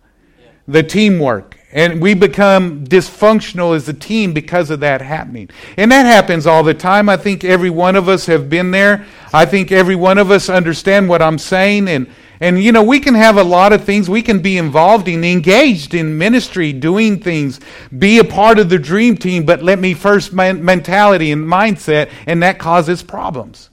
the 0.68 0.83
teamwork. 0.83 1.57
And 1.72 2.01
we 2.01 2.14
become 2.14 2.87
dysfunctional 2.87 3.75
as 3.75 3.88
a 3.88 3.92
team 3.92 4.33
because 4.33 4.70
of 4.70 4.81
that 4.81 5.03
happening. 5.03 5.51
And 5.77 5.90
that 5.92 6.07
happens 6.07 6.46
all 6.46 6.62
the 6.62 6.75
time. 6.75 7.09
I 7.09 7.16
think 7.16 7.44
every 7.44 7.70
one 7.70 7.96
of 7.96 8.09
us 8.09 8.27
have 8.27 8.49
been 8.49 8.70
there. 8.70 9.05
I 9.33 9.44
think 9.44 9.72
every 9.72 9.96
one 9.96 10.16
of 10.16 10.31
us 10.31 10.49
understand 10.49 11.09
what 11.09 11.20
I'm 11.20 11.38
saying. 11.38 11.88
And, 11.88 12.07
and 12.40 12.62
you 12.62 12.72
know, 12.72 12.83
we 12.83 13.01
can 13.01 13.14
have 13.14 13.37
a 13.37 13.42
lot 13.42 13.72
of 13.72 13.85
things. 13.85 14.09
We 14.09 14.22
can 14.22 14.40
be 14.40 14.59
involved 14.59 15.09
in, 15.09 15.25
engaged 15.25 15.92
in 15.92 16.16
ministry, 16.16 16.72
doing 16.72 17.18
things, 17.18 17.61
be 17.99 18.18
a 18.18 18.25
part 18.25 18.59
of 18.59 18.68
the 18.68 18.79
dream 18.79 19.16
team, 19.16 19.44
but 19.44 19.62
let 19.62 19.79
me 19.79 19.92
first 19.92 20.33
mentality 20.33 21.33
and 21.33 21.46
mindset, 21.46 22.11
and 22.27 22.42
that 22.42 22.59
causes 22.59 23.03
problems. 23.03 23.70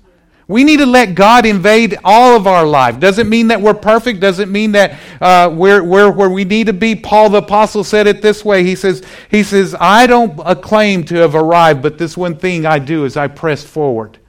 We 0.54 0.64
need 0.64 0.78
to 0.78 0.86
let 0.86 1.16
God 1.16 1.48
invade 1.48 1.98
all 2.04 2.36
of 2.36 2.46
our 2.46 2.64
life. 2.64 3.00
Doesn't 3.00 3.28
mean 3.28 3.48
that 3.48 3.60
we're 3.60 3.74
perfect. 3.74 4.20
Doesn't 4.20 4.52
mean 4.52 4.74
that 4.74 5.00
uh, 5.20 5.52
we're, 5.52 5.84
we're 5.84 6.12
where 6.12 6.30
we 6.30 6.46
need 6.46 6.68
to 6.68 6.74
be. 6.74 6.96
Paul 6.96 7.32
the 7.32 7.40
apostle 7.40 7.84
said 7.84 8.06
it 8.06 8.22
this 8.22 8.46
way. 8.46 8.64
He 8.64 8.76
says, 8.76 9.04
he 9.32 9.42
says, 9.42 9.76
I 9.80 10.06
don't 10.06 10.38
claim 10.62 11.06
to 11.06 11.16
have 11.16 11.34
arrived, 11.34 11.82
but 11.82 11.98
this 11.98 12.16
one 12.16 12.38
thing 12.38 12.68
I 12.68 12.78
do 12.78 13.04
is 13.06 13.18
I 13.18 13.30
press 13.30 13.64
forward. 13.64 14.20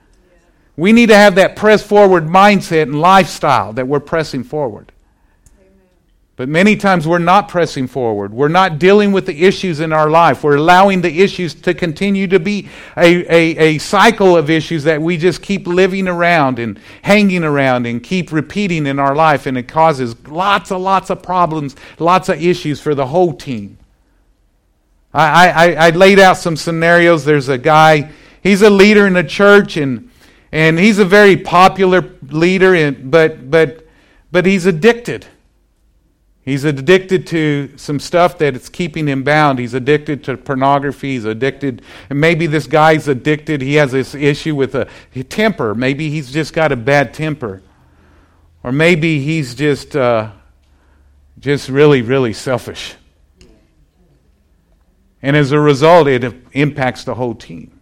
We 0.75 0.93
need 0.93 1.09
to 1.09 1.15
have 1.15 1.35
that 1.35 1.55
press 1.55 1.83
forward 1.83 2.23
mindset 2.23 2.81
and 2.81 2.99
lifestyle 2.99 3.73
that 3.73 3.87
we're 3.87 3.99
pressing 3.99 4.43
forward. 4.43 4.91
But 6.37 6.49
many 6.49 6.75
times 6.75 7.07
we're 7.07 7.19
not 7.19 7.47
pressing 7.47 7.87
forward. 7.87 8.33
We're 8.33 8.49
not 8.49 8.77
dealing 8.77 9.13
with 9.13 9.25
the 9.25 9.45
issues 9.45 9.79
in 9.79 9.93
our 9.93 10.09
life. 10.09 10.43
We're 10.43 10.57
allowing 10.57 10.99
the 10.99 11.21
issues 11.21 11.53
to 11.53 11.73
continue 11.73 12.27
to 12.27 12.41
be 12.41 12.67
a, 12.97 13.33
a, 13.33 13.57
a, 13.57 13.77
cycle 13.77 14.35
of 14.35 14.49
issues 14.49 14.83
that 14.83 15.01
we 15.01 15.15
just 15.15 15.41
keep 15.41 15.65
living 15.65 16.09
around 16.09 16.59
and 16.59 16.77
hanging 17.03 17.45
around 17.45 17.85
and 17.85 18.03
keep 18.03 18.33
repeating 18.33 18.85
in 18.85 18.99
our 18.99 19.15
life. 19.15 19.45
And 19.45 19.57
it 19.57 19.69
causes 19.69 20.13
lots 20.27 20.71
and 20.71 20.83
lots 20.83 21.09
of 21.09 21.23
problems, 21.23 21.77
lots 21.99 22.27
of 22.27 22.43
issues 22.43 22.81
for 22.81 22.93
the 22.93 23.07
whole 23.07 23.31
team. 23.31 23.77
I, 25.13 25.49
I, 25.49 25.73
I 25.87 25.89
laid 25.91 26.19
out 26.19 26.35
some 26.35 26.57
scenarios. 26.57 27.23
There's 27.23 27.47
a 27.47 27.57
guy, 27.57 28.11
he's 28.43 28.61
a 28.61 28.69
leader 28.69 29.07
in 29.07 29.13
the 29.13 29.23
church, 29.23 29.77
and, 29.77 30.11
and 30.51 30.77
he's 30.77 30.99
a 30.99 31.05
very 31.05 31.37
popular 31.37 32.11
leader, 32.23 32.75
in, 32.75 33.09
but, 33.09 33.49
but, 33.49 33.87
but 34.33 34.45
he's 34.45 34.65
addicted. 34.65 35.27
He's 36.45 36.63
addicted 36.63 37.25
to 37.27 37.75
some 37.75 37.99
stuff 37.99 38.37
that 38.37 38.55
it's 38.55 38.69
keeping 38.69 39.07
him 39.07 39.23
bound. 39.23 39.57
He's 39.57 39.73
addicted 39.73 40.23
to 40.25 40.37
pornography. 40.37 41.13
He's 41.13 41.25
addicted, 41.25 41.81
and 42.07 42.21
maybe 42.21 42.45
this 42.45 42.67
guy's 42.67 43.07
addicted. 43.07 43.63
He 43.63 43.73
has 43.75 43.93
this 43.93 44.13
issue 44.13 44.53
with 44.53 44.75
a, 44.75 44.87
temper. 45.23 45.73
Maybe 45.73 46.11
he's 46.11 46.31
just 46.31 46.53
got 46.53 46.71
a 46.71 46.75
bad 46.75 47.15
temper, 47.15 47.63
or 48.61 48.71
maybe 48.71 49.21
he's 49.21 49.55
just 49.55 49.95
uh, 49.95 50.33
just 51.39 51.67
really, 51.67 52.03
really 52.03 52.33
selfish. 52.33 52.93
And 55.23 55.35
as 55.35 55.51
a 55.51 55.59
result, 55.59 56.07
it 56.07 56.31
impacts 56.51 57.05
the 57.05 57.15
whole 57.15 57.33
team. 57.33 57.79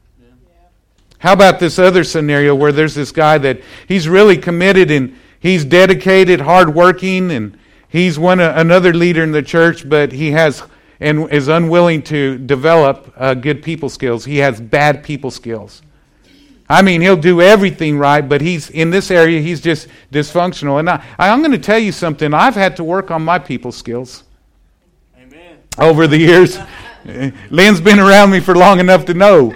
How 1.17 1.33
about 1.33 1.59
this 1.59 1.77
other 1.79 2.05
scenario 2.05 2.55
where 2.55 2.71
there's 2.71 2.95
this 2.95 3.11
guy 3.11 3.37
that 3.39 3.59
he's 3.89 4.07
really 4.07 4.37
committed 4.37 4.89
and 4.89 5.17
he's 5.41 5.65
dedicated, 5.65 6.39
hardworking, 6.39 7.29
and 7.31 7.57
He's 7.93 8.17
one 8.17 8.39
another 8.39 8.91
leader 8.91 9.21
in 9.21 9.33
the 9.33 9.43
church, 9.43 9.87
but 9.87 10.11
he 10.11 10.31
has 10.31 10.63
and 10.99 11.31
is 11.31 11.47
unwilling 11.47 12.01
to 12.01 12.39
develop 12.39 13.13
uh, 13.15 13.35
good 13.35 13.61
people 13.61 13.87
skills. 13.87 14.25
He 14.25 14.37
has 14.37 14.59
bad 14.59 15.03
people 15.03 15.29
skills. 15.29 15.83
I 16.67 16.81
mean, 16.81 17.01
he'll 17.01 17.15
do 17.15 17.39
everything 17.39 17.99
right, 17.99 18.27
but 18.27 18.41
he's 18.41 18.71
in 18.71 18.89
this 18.89 19.11
area. 19.11 19.41
He's 19.41 19.61
just 19.61 19.89
dysfunctional. 20.11 20.79
And 20.79 20.89
I, 20.89 21.05
I'm 21.19 21.41
going 21.41 21.51
to 21.51 21.59
tell 21.59 21.77
you 21.77 21.91
something. 21.91 22.33
I've 22.33 22.55
had 22.55 22.75
to 22.77 22.83
work 22.83 23.11
on 23.11 23.23
my 23.23 23.37
people 23.37 23.71
skills. 23.71 24.23
Amen. 25.15 25.59
Over 25.77 26.07
the 26.07 26.17
years, 26.17 26.57
Lynn's 27.51 27.79
been 27.79 27.99
around 27.99 28.31
me 28.31 28.39
for 28.39 28.55
long 28.55 28.79
enough 28.79 29.05
to 29.05 29.13
know. 29.13 29.53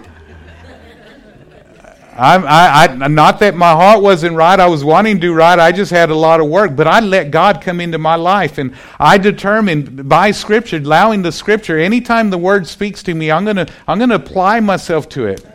I, 2.18 2.88
I, 2.88 3.08
not 3.08 3.40
that 3.40 3.56
my 3.56 3.72
heart 3.72 4.02
wasn't 4.02 4.36
right. 4.36 4.60
I 4.60 4.68
was 4.68 4.84
wanting 4.84 5.18
to 5.18 5.22
do 5.22 5.34
right. 5.34 5.60
I 5.60 5.72
just 5.72 5.92
had 5.92 6.10
a 6.10 6.16
lot 6.16 6.40
of 6.40 6.48
work. 6.48 6.76
But 6.76 6.88
I 6.88 7.00
let 7.00 7.32
God 7.32 7.62
come 7.62 7.80
into 7.80 7.98
my 7.98 8.16
life. 8.16 8.58
And 8.58 8.76
I 9.00 9.18
determined 9.18 10.10
by 10.10 10.32
Scripture, 10.32 10.78
allowing 10.78 11.22
the 11.22 11.32
Scripture, 11.32 11.78
anytime 11.78 12.30
the 12.30 12.38
Word 12.38 12.68
speaks 12.68 13.04
to 13.04 13.14
me, 13.14 13.32
I'm 13.32 13.44
going 13.44 13.58
to 13.58 13.68
I'm 13.88 14.00
to 14.00 14.16
apply 14.16 14.60
myself 14.60 15.08
to 15.10 15.26
it. 15.28 15.46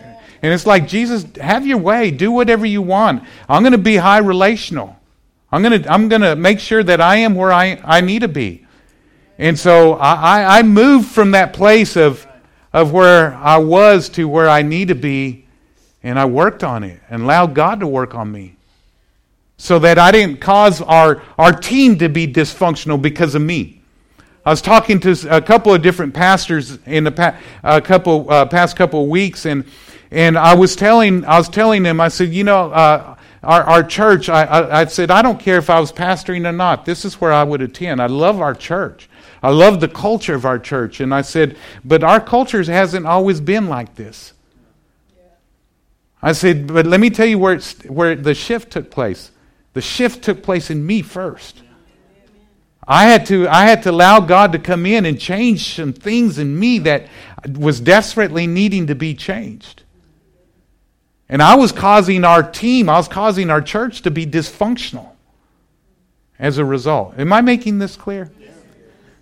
And 0.42 0.52
it's 0.52 0.66
like, 0.66 0.88
Jesus, 0.88 1.24
have 1.36 1.66
your 1.66 1.78
way. 1.78 2.10
Do 2.10 2.32
whatever 2.32 2.66
you 2.66 2.82
want. 2.82 3.22
I'm 3.48 3.62
going 3.62 3.72
to 3.72 3.78
be 3.78 3.96
high 3.96 4.18
relational. 4.18 4.96
I'm 5.52 5.62
going 5.62 5.82
to, 5.82 5.92
I'm 5.92 6.08
to 6.08 6.34
make 6.34 6.58
sure 6.58 6.82
that 6.82 7.00
I 7.00 7.16
am 7.16 7.34
where 7.34 7.52
I, 7.52 7.80
I 7.84 8.00
need 8.00 8.20
to 8.20 8.28
be. 8.28 8.66
And 9.38 9.58
so 9.58 9.94
I, 9.94 10.58
I 10.58 10.62
moved 10.62 11.08
from 11.08 11.32
that 11.32 11.52
place 11.52 11.96
of, 11.96 12.26
of 12.72 12.92
where 12.92 13.34
I 13.34 13.58
was 13.58 14.08
to 14.10 14.28
where 14.28 14.48
I 14.48 14.62
need 14.62 14.88
to 14.88 14.94
be 14.94 15.41
and 16.02 16.18
I 16.18 16.24
worked 16.24 16.64
on 16.64 16.84
it 16.84 17.00
and 17.08 17.22
allowed 17.22 17.54
God 17.54 17.80
to 17.80 17.86
work 17.86 18.14
on 18.14 18.30
me. 18.30 18.56
So 19.56 19.78
that 19.78 19.98
I 19.98 20.10
didn't 20.10 20.40
cause 20.40 20.80
our, 20.80 21.22
our 21.38 21.52
team 21.52 21.98
to 21.98 22.08
be 22.08 22.26
dysfunctional 22.26 23.00
because 23.00 23.34
of 23.34 23.42
me. 23.42 23.80
I 24.44 24.50
was 24.50 24.60
talking 24.60 24.98
to 25.00 25.16
a 25.30 25.40
couple 25.40 25.72
of 25.72 25.82
different 25.82 26.14
pastors 26.14 26.78
in 26.84 27.04
the 27.04 27.12
pa- 27.12 27.38
a 27.62 27.80
couple 27.80 28.28
uh, 28.28 28.46
past 28.46 28.74
couple 28.74 29.04
of 29.04 29.08
weeks, 29.08 29.46
and 29.46 29.64
and 30.10 30.36
I 30.36 30.56
was 30.56 30.74
telling 30.74 31.24
I 31.24 31.38
was 31.38 31.48
telling 31.48 31.84
them 31.84 32.00
I 32.00 32.08
said, 32.08 32.30
you 32.30 32.42
know, 32.42 32.72
uh, 32.72 33.16
our 33.44 33.62
our 33.62 33.82
church. 33.84 34.28
I, 34.28 34.42
I, 34.42 34.80
I 34.80 34.84
said 34.86 35.12
I 35.12 35.22
don't 35.22 35.38
care 35.38 35.58
if 35.58 35.70
I 35.70 35.78
was 35.78 35.92
pastoring 35.92 36.44
or 36.44 36.50
not. 36.50 36.84
This 36.84 37.04
is 37.04 37.20
where 37.20 37.32
I 37.32 37.44
would 37.44 37.62
attend. 37.62 38.02
I 38.02 38.06
love 38.06 38.40
our 38.40 38.54
church. 38.54 39.08
I 39.44 39.50
love 39.50 39.80
the 39.80 39.88
culture 39.88 40.34
of 40.34 40.44
our 40.44 40.58
church, 40.58 40.98
and 41.00 41.14
I 41.14 41.22
said, 41.22 41.56
but 41.84 42.02
our 42.02 42.20
culture 42.20 42.62
hasn't 42.62 43.06
always 43.06 43.40
been 43.40 43.68
like 43.68 43.94
this. 43.96 44.32
I 46.22 46.32
said, 46.32 46.68
but 46.68 46.86
let 46.86 47.00
me 47.00 47.10
tell 47.10 47.26
you 47.26 47.38
where, 47.38 47.58
where 47.88 48.14
the 48.14 48.34
shift 48.34 48.70
took 48.70 48.90
place. 48.90 49.32
The 49.72 49.80
shift 49.80 50.22
took 50.22 50.42
place 50.42 50.70
in 50.70 50.86
me 50.86 51.02
first. 51.02 51.62
I 52.86 53.04
had 53.04 53.26
to 53.26 53.48
I 53.48 53.64
had 53.64 53.84
to 53.84 53.90
allow 53.90 54.20
God 54.20 54.52
to 54.52 54.58
come 54.58 54.86
in 54.86 55.06
and 55.06 55.18
change 55.18 55.76
some 55.76 55.92
things 55.92 56.38
in 56.38 56.58
me 56.58 56.80
that 56.80 57.06
was 57.48 57.80
desperately 57.80 58.46
needing 58.46 58.88
to 58.88 58.94
be 58.94 59.14
changed. 59.14 59.82
And 61.28 61.40
I 61.42 61.54
was 61.54 61.72
causing 61.72 62.24
our 62.24 62.42
team, 62.42 62.88
I 62.88 62.96
was 62.96 63.08
causing 63.08 63.50
our 63.50 63.62
church 63.62 64.02
to 64.02 64.10
be 64.10 64.26
dysfunctional 64.26 65.12
as 66.38 66.58
a 66.58 66.64
result. 66.64 67.14
Am 67.18 67.32
I 67.32 67.40
making 67.40 67.78
this 67.78 67.96
clear? 67.96 68.30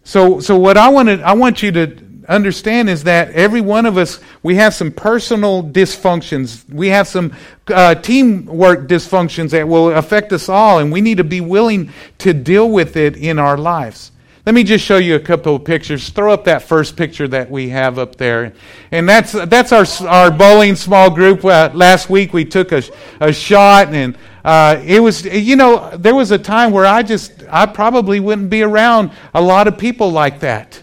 So, 0.03 0.41
so 0.41 0.59
what 0.59 0.77
I 0.77 0.89
want 0.89 1.09
to, 1.09 1.21
I 1.21 1.35
want 1.35 1.63
you 1.63 1.71
to 1.73 1.87
understand 2.29 2.91
is 2.91 3.05
that 3.05 3.31
every 3.31 3.61
one 3.61 3.87
of 3.87 3.97
us, 3.97 4.21
we 4.43 4.57
have 4.57 4.75
some 4.75 4.91
personal 4.91 5.63
dysfunctions. 5.63 6.69
We 6.69 6.89
have 6.89 7.09
some 7.09 7.35
uh, 7.69 7.95
teamwork 7.97 8.89
dysfunctions 8.89 9.51
that 9.51 9.67
will 9.67 9.91
affect 9.97 10.33
us 10.33 10.49
all, 10.49 10.79
and 10.79 10.93
we 10.93 11.01
need 11.01 11.19
to 11.19 11.25
be 11.25 11.41
willing 11.41 11.93
to 12.19 12.33
deal 12.33 12.71
with 12.71 12.97
it 12.97 13.17
in 13.17 13.39
our 13.39 13.57
lives. 13.57 14.13
Let 14.47 14.55
me 14.55 14.65
just 14.65 14.85
show 14.85 14.97
you 14.97 15.17
a 15.17 15.21
couple 15.21 15.57
of 15.57 15.65
pictures. 15.65 16.09
Throw 16.09 16.33
up 16.33 16.45
that 16.45 16.63
first 16.63 16.97
picture 16.97 17.29
that 17.29 17.51
we 17.51 17.69
have 17.69 17.99
up 17.99 18.17
there. 18.17 18.55
And 18.91 19.07
that's, 19.09 19.33
that's 19.33 19.71
our, 19.71 19.85
our 20.09 20.31
bowling 20.31 20.77
small 20.77 21.11
group. 21.11 21.45
Uh, 21.45 21.71
last 21.75 22.09
week 22.09 22.33
we 22.33 22.47
took 22.47 22.73
a, 22.73 22.83
a 23.21 23.33
shot, 23.33 23.89
and 23.89 24.17
uh, 24.43 24.83
it 24.85 25.01
was, 25.01 25.27
you 25.27 25.57
know, 25.57 25.95
there 25.97 26.15
was 26.15 26.31
a 26.31 26.39
time 26.39 26.73
where 26.73 26.87
I 26.87 27.03
just, 27.03 27.45
I 27.51 27.67
probably 27.67 28.19
wouldn't 28.19 28.49
be 28.49 28.63
around 28.63 29.11
a 29.35 29.43
lot 29.43 29.69
of 29.69 29.77
people 29.77 30.11
like 30.11 30.41
that. 30.41 30.83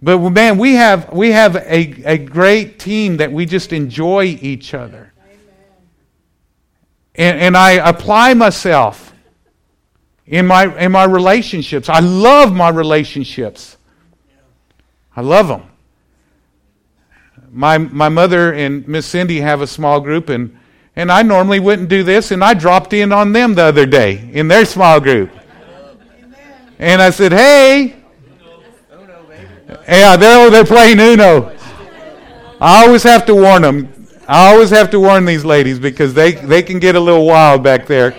But 0.00 0.18
man, 0.18 0.58
we 0.58 0.74
have, 0.74 1.12
we 1.12 1.32
have 1.32 1.56
a, 1.56 2.02
a 2.04 2.18
great 2.18 2.78
team 2.78 3.16
that 3.16 3.32
we 3.32 3.46
just 3.46 3.72
enjoy 3.72 4.38
each 4.40 4.74
other. 4.74 5.12
And, 7.14 7.38
and 7.40 7.56
I 7.56 7.72
apply 7.72 8.34
myself 8.34 9.12
in 10.24 10.46
my, 10.46 10.76
in 10.78 10.92
my 10.92 11.04
relationships. 11.04 11.88
I 11.88 11.98
love 11.98 12.54
my 12.54 12.68
relationships. 12.68 13.76
I 15.16 15.20
love 15.22 15.48
them. 15.48 15.62
My, 17.50 17.78
my 17.78 18.08
mother 18.08 18.52
and 18.52 18.86
Miss 18.86 19.06
Cindy 19.06 19.40
have 19.40 19.62
a 19.62 19.66
small 19.66 20.00
group, 20.00 20.28
and, 20.28 20.56
and 20.94 21.10
I 21.10 21.22
normally 21.22 21.58
wouldn't 21.58 21.88
do 21.88 22.04
this, 22.04 22.30
and 22.30 22.44
I 22.44 22.54
dropped 22.54 22.92
in 22.92 23.10
on 23.10 23.32
them 23.32 23.54
the 23.54 23.62
other 23.62 23.86
day 23.86 24.30
in 24.32 24.46
their 24.46 24.64
small 24.64 25.00
group. 25.00 25.30
And 26.78 27.02
I 27.02 27.10
said, 27.10 27.32
hey, 27.32 27.97
yeah, 29.68 30.16
they're, 30.16 30.50
they're 30.50 30.64
playing 30.64 30.98
Uno. 30.98 31.54
I 32.60 32.84
always 32.84 33.02
have 33.02 33.26
to 33.26 33.34
warn 33.34 33.62
them. 33.62 33.92
I 34.26 34.52
always 34.52 34.70
have 34.70 34.90
to 34.90 35.00
warn 35.00 35.24
these 35.24 35.44
ladies 35.44 35.78
because 35.78 36.12
they, 36.12 36.32
they 36.32 36.62
can 36.62 36.78
get 36.78 36.96
a 36.96 37.00
little 37.00 37.26
wild 37.26 37.62
back 37.62 37.86
there. 37.86 38.14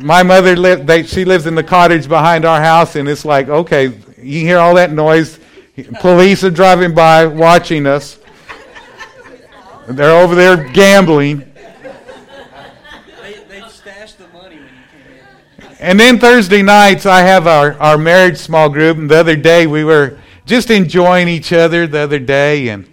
My 0.00 0.22
mother, 0.22 0.76
they, 0.76 1.02
she 1.02 1.24
lives 1.24 1.46
in 1.46 1.54
the 1.54 1.62
cottage 1.62 2.08
behind 2.08 2.44
our 2.44 2.60
house, 2.60 2.94
and 2.94 3.08
it's 3.08 3.24
like, 3.24 3.48
okay, 3.48 3.86
you 4.16 4.40
hear 4.40 4.58
all 4.58 4.74
that 4.74 4.92
noise. 4.92 5.40
Police 6.00 6.44
are 6.44 6.50
driving 6.50 6.94
by 6.94 7.26
watching 7.26 7.86
us. 7.86 8.18
They're 9.88 10.16
over 10.16 10.34
there 10.34 10.68
gambling. 10.72 11.47
And 15.80 15.98
then 15.98 16.18
Thursday 16.18 16.62
nights, 16.62 17.06
I 17.06 17.20
have 17.20 17.46
our, 17.46 17.74
our 17.74 17.96
marriage 17.96 18.38
small 18.38 18.68
group. 18.68 18.98
And 18.98 19.08
the 19.08 19.16
other 19.16 19.36
day, 19.36 19.66
we 19.66 19.84
were 19.84 20.18
just 20.44 20.70
enjoying 20.70 21.28
each 21.28 21.52
other 21.52 21.86
the 21.86 22.00
other 22.00 22.18
day. 22.18 22.68
And, 22.68 22.88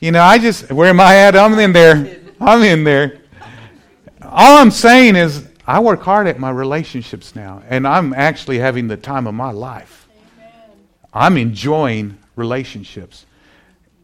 you 0.00 0.12
know, 0.12 0.22
I 0.22 0.38
just, 0.38 0.72
where 0.72 0.88
am 0.88 1.00
I 1.00 1.16
at? 1.16 1.36
I'm 1.36 1.58
in 1.58 1.72
there. 1.72 2.20
I'm 2.40 2.62
in 2.62 2.84
there. 2.84 3.20
All 4.22 4.58
I'm 4.58 4.70
saying 4.70 5.16
is, 5.16 5.46
I 5.66 5.80
work 5.80 6.02
hard 6.02 6.26
at 6.26 6.38
my 6.38 6.50
relationships 6.50 7.36
now. 7.36 7.62
And 7.68 7.86
I'm 7.86 8.14
actually 8.14 8.58
having 8.58 8.88
the 8.88 8.96
time 8.96 9.26
of 9.26 9.34
my 9.34 9.50
life. 9.50 10.08
I'm 11.12 11.36
enjoying 11.36 12.16
relationships. 12.34 13.26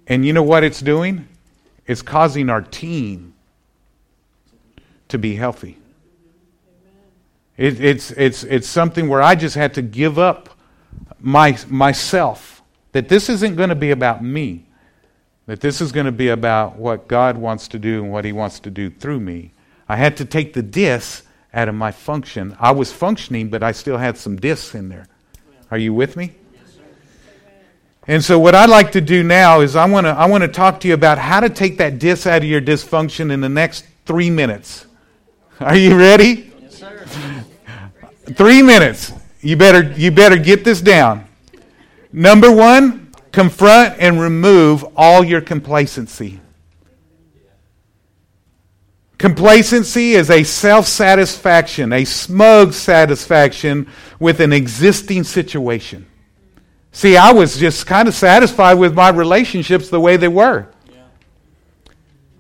And 0.06 0.26
you 0.26 0.34
know 0.34 0.42
what 0.42 0.64
it's 0.64 0.80
doing? 0.80 1.26
It's 1.86 2.02
causing 2.02 2.50
our 2.50 2.60
team 2.60 3.32
to 5.08 5.18
be 5.18 5.34
healthy. 5.34 5.77
It, 7.58 7.80
it's, 7.80 8.12
it's, 8.12 8.44
it's 8.44 8.68
something 8.68 9.08
where 9.08 9.20
I 9.20 9.34
just 9.34 9.56
had 9.56 9.74
to 9.74 9.82
give 9.82 10.18
up 10.18 10.48
my, 11.20 11.58
myself. 11.68 12.62
That 12.92 13.08
this 13.08 13.28
isn't 13.28 13.56
going 13.56 13.68
to 13.68 13.74
be 13.74 13.90
about 13.90 14.24
me. 14.24 14.64
That 15.46 15.60
this 15.60 15.80
is 15.80 15.92
going 15.92 16.06
to 16.06 16.12
be 16.12 16.28
about 16.28 16.76
what 16.76 17.08
God 17.08 17.36
wants 17.36 17.68
to 17.68 17.78
do 17.78 18.02
and 18.02 18.12
what 18.12 18.24
He 18.24 18.32
wants 18.32 18.60
to 18.60 18.70
do 18.70 18.88
through 18.88 19.20
me. 19.20 19.52
I 19.88 19.96
had 19.96 20.16
to 20.18 20.24
take 20.24 20.52
the 20.52 20.62
dis 20.62 21.22
out 21.52 21.68
of 21.68 21.74
my 21.74 21.90
function. 21.90 22.56
I 22.60 22.70
was 22.70 22.92
functioning, 22.92 23.48
but 23.48 23.62
I 23.62 23.72
still 23.72 23.98
had 23.98 24.16
some 24.16 24.36
dis 24.36 24.74
in 24.74 24.88
there. 24.88 25.08
Are 25.70 25.78
you 25.78 25.92
with 25.92 26.16
me? 26.16 26.32
And 28.06 28.24
so, 28.24 28.38
what 28.38 28.54
I'd 28.54 28.70
like 28.70 28.92
to 28.92 29.02
do 29.02 29.22
now 29.22 29.60
is 29.60 29.76
I 29.76 29.84
want 29.86 30.06
to 30.06 30.10
I 30.10 30.26
want 30.26 30.42
to 30.42 30.48
talk 30.48 30.80
to 30.80 30.88
you 30.88 30.94
about 30.94 31.18
how 31.18 31.40
to 31.40 31.50
take 31.50 31.76
that 31.78 31.98
dis 31.98 32.26
out 32.26 32.38
of 32.38 32.48
your 32.48 32.62
dysfunction 32.62 33.30
in 33.30 33.42
the 33.42 33.50
next 33.50 33.84
three 34.06 34.30
minutes. 34.30 34.86
Are 35.60 35.76
you 35.76 35.98
ready? 35.98 36.50
Yes, 36.62 36.74
sir. 36.76 37.04
Three 38.34 38.62
minutes. 38.62 39.12
You 39.40 39.56
better, 39.56 39.92
you 39.92 40.10
better 40.10 40.36
get 40.36 40.64
this 40.64 40.80
down. 40.80 41.26
Number 42.12 42.50
one, 42.50 43.12
confront 43.32 43.98
and 43.98 44.20
remove 44.20 44.84
all 44.96 45.24
your 45.24 45.40
complacency. 45.40 46.40
Complacency 49.18 50.12
is 50.12 50.30
a 50.30 50.44
self 50.44 50.86
satisfaction, 50.86 51.92
a 51.92 52.04
smug 52.04 52.72
satisfaction 52.72 53.88
with 54.20 54.40
an 54.40 54.52
existing 54.52 55.24
situation. 55.24 56.06
See, 56.92 57.16
I 57.16 57.32
was 57.32 57.58
just 57.58 57.86
kind 57.86 58.08
of 58.08 58.14
satisfied 58.14 58.74
with 58.74 58.94
my 58.94 59.10
relationships 59.10 59.88
the 59.88 60.00
way 60.00 60.16
they 60.16 60.28
were. 60.28 60.68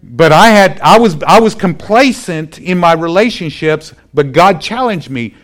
But 0.02 0.32
I 0.32 0.48
had 0.48 0.80
I 0.80 0.98
was 0.98 1.20
I 1.26 1.40
was 1.40 1.54
complacent 1.54 2.58
in 2.58 2.78
my 2.78 2.92
relationships, 2.92 3.92
but 4.14 4.32
God 4.32 4.60
challenged 4.60 5.10
me 5.10 5.34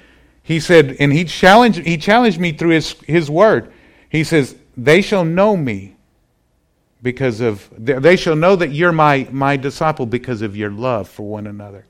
he 0.44 0.60
said, 0.60 0.96
and 1.00 1.10
he 1.10 1.24
challenged, 1.24 1.78
he 1.78 1.96
challenged 1.96 2.38
me 2.38 2.52
through 2.52 2.72
his, 2.72 2.92
his 3.06 3.30
word. 3.30 3.72
He 4.10 4.24
says, 4.24 4.54
They 4.76 5.00
shall 5.00 5.24
know 5.24 5.56
me 5.56 5.96
because 7.02 7.40
of, 7.40 7.66
they 7.78 8.14
shall 8.16 8.36
know 8.36 8.54
that 8.54 8.68
you're 8.68 8.92
my, 8.92 9.26
my 9.32 9.56
disciple 9.56 10.04
because 10.04 10.42
of 10.42 10.54
your 10.54 10.70
love 10.70 11.08
for 11.08 11.22
one 11.22 11.46
another. 11.46 11.86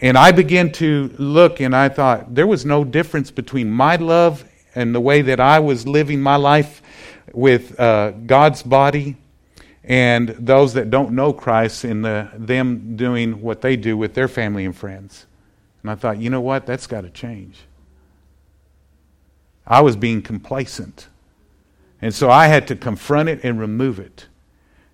And 0.00 0.18
I 0.18 0.32
began 0.32 0.72
to 0.72 1.14
look 1.16 1.60
and 1.60 1.74
I 1.74 1.88
thought 1.88 2.34
there 2.34 2.48
was 2.48 2.66
no 2.66 2.82
difference 2.82 3.30
between 3.30 3.70
my 3.70 3.94
love 3.94 4.44
and 4.74 4.92
the 4.92 5.00
way 5.00 5.22
that 5.22 5.38
I 5.38 5.60
was 5.60 5.86
living 5.86 6.20
my 6.20 6.34
life 6.34 6.82
with 7.32 7.78
uh, 7.78 8.10
God's 8.10 8.64
body 8.64 9.16
and 9.84 10.30
those 10.30 10.74
that 10.74 10.90
don't 10.90 11.12
know 11.12 11.32
Christ 11.32 11.84
and 11.84 12.04
the, 12.04 12.28
them 12.34 12.96
doing 12.96 13.40
what 13.40 13.60
they 13.60 13.76
do 13.76 13.96
with 13.96 14.14
their 14.14 14.26
family 14.26 14.64
and 14.64 14.74
friends. 14.74 15.26
And 15.84 15.90
I 15.90 15.96
thought, 15.96 16.18
you 16.18 16.30
know 16.30 16.40
what? 16.40 16.64
That's 16.64 16.86
got 16.86 17.02
to 17.02 17.10
change. 17.10 17.60
I 19.66 19.82
was 19.82 19.96
being 19.96 20.22
complacent. 20.22 21.08
And 22.00 22.14
so 22.14 22.30
I 22.30 22.46
had 22.46 22.66
to 22.68 22.76
confront 22.76 23.28
it 23.28 23.40
and 23.44 23.60
remove 23.60 23.98
it. 23.98 24.26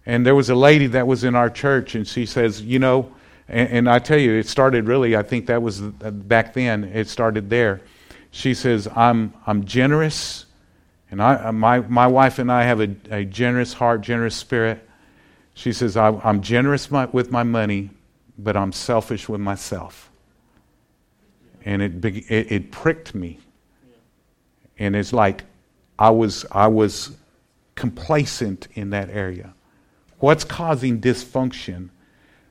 And 0.05 0.27
there 0.27 0.35
was 0.35 0.51
a 0.51 0.55
lady 0.57 0.89
that 0.89 1.07
was 1.07 1.23
in 1.23 1.37
our 1.37 1.49
church, 1.49 1.95
and 1.95 2.09
she 2.09 2.27
says, 2.27 2.61
You 2.61 2.81
know, 2.81 3.15
and, 3.49 3.69
and 3.69 3.91
I 3.91 4.01
tell 4.01 4.19
you, 4.19 4.33
it 4.33 4.49
started 4.49 4.89
really, 4.89 5.15
I 5.15 5.23
think 5.23 5.47
that 5.47 5.63
was 5.63 5.81
uh, 5.81 6.11
back 6.11 6.55
then, 6.55 6.83
it 6.83 7.09
started 7.09 7.51
there. 7.51 7.83
She 8.33 8.53
says, 8.53 8.89
I'm, 8.97 9.33
I'm 9.47 9.67
generous, 9.67 10.47
and 11.09 11.23
I, 11.23 11.35
uh, 11.37 11.53
my, 11.53 11.81
my 11.81 12.09
wife 12.09 12.41
and 12.41 12.51
I 12.51 12.65
have 12.65 12.81
a, 12.81 12.97
a 13.13 13.25
generous 13.25 13.75
heart, 13.75 14.01
generous 14.01 14.35
spirit. 14.35 14.89
She 15.55 15.73
says, 15.73 15.97
I, 15.97 16.21
am 16.29 16.43
generous 16.43 16.91
my, 16.91 17.05
with 17.07 17.31
my 17.31 17.45
money, 17.45 17.91
but 18.37 18.57
I'm 18.57 18.73
selfish 18.73 19.29
with 19.29 19.41
myself 19.41 20.10
and 21.65 21.83
it, 21.83 22.05
it, 22.05 22.53
it 22.53 22.71
pricked 22.71 23.15
me. 23.15 23.39
And 24.79 24.97
it's 24.97 25.13
like 25.13 25.45
I 25.99 26.11
was, 26.11 26.47
I 26.51 26.69
was 26.69 27.17
complacent 27.75 28.69
in 28.75 28.91
that 28.91 29.11
area. 29.11 29.55
What's 30.19 30.45
causing 30.45 31.01
dysfunction? 31.01 31.91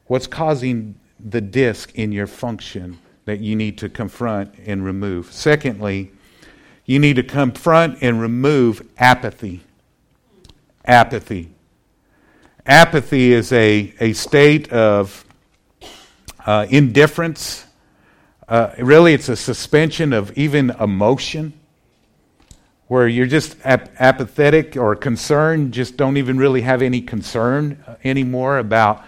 What's 0.06 0.28
causing 0.28 1.00
the 1.20 1.42
disc 1.42 1.92
in 1.96 2.12
your 2.12 2.28
function 2.28 3.00
that 3.26 3.40
you 3.40 3.56
need 3.56 3.78
to 3.80 3.90
confront 3.90 4.56
and 4.66 4.84
remove? 4.84 5.32
Secondly, 5.32 6.12
you 6.86 6.98
need 6.98 7.16
to 7.18 7.24
confront 7.24 8.02
and 8.02 8.20
remove 8.20 8.88
apathy. 8.98 9.62
Apathy. 10.86 11.52
Apathy 12.66 13.34
is 13.34 13.52
a, 13.52 13.94
a 14.00 14.14
state 14.14 14.72
of 14.72 15.26
uh, 16.46 16.66
indifference 16.70 17.66
uh, 18.50 18.74
really, 18.80 19.14
it's 19.14 19.30
a 19.30 19.36
suspension 19.36 20.12
of 20.12 20.36
even 20.38 20.72
emotion 20.72 21.54
where 22.88 23.08
you're 23.08 23.28
just 23.28 23.56
ap- 23.64 23.92
apathetic 24.00 24.76
or 24.76 24.96
concerned, 24.96 25.72
just 25.72 25.96
don't 25.96 26.18
even 26.18 26.40
really 26.40 26.62
have 26.62 26.82
any 26.82 27.00
concern 27.00 27.82
uh, 27.86 27.96
anymore 28.04 28.58
about 28.58 29.06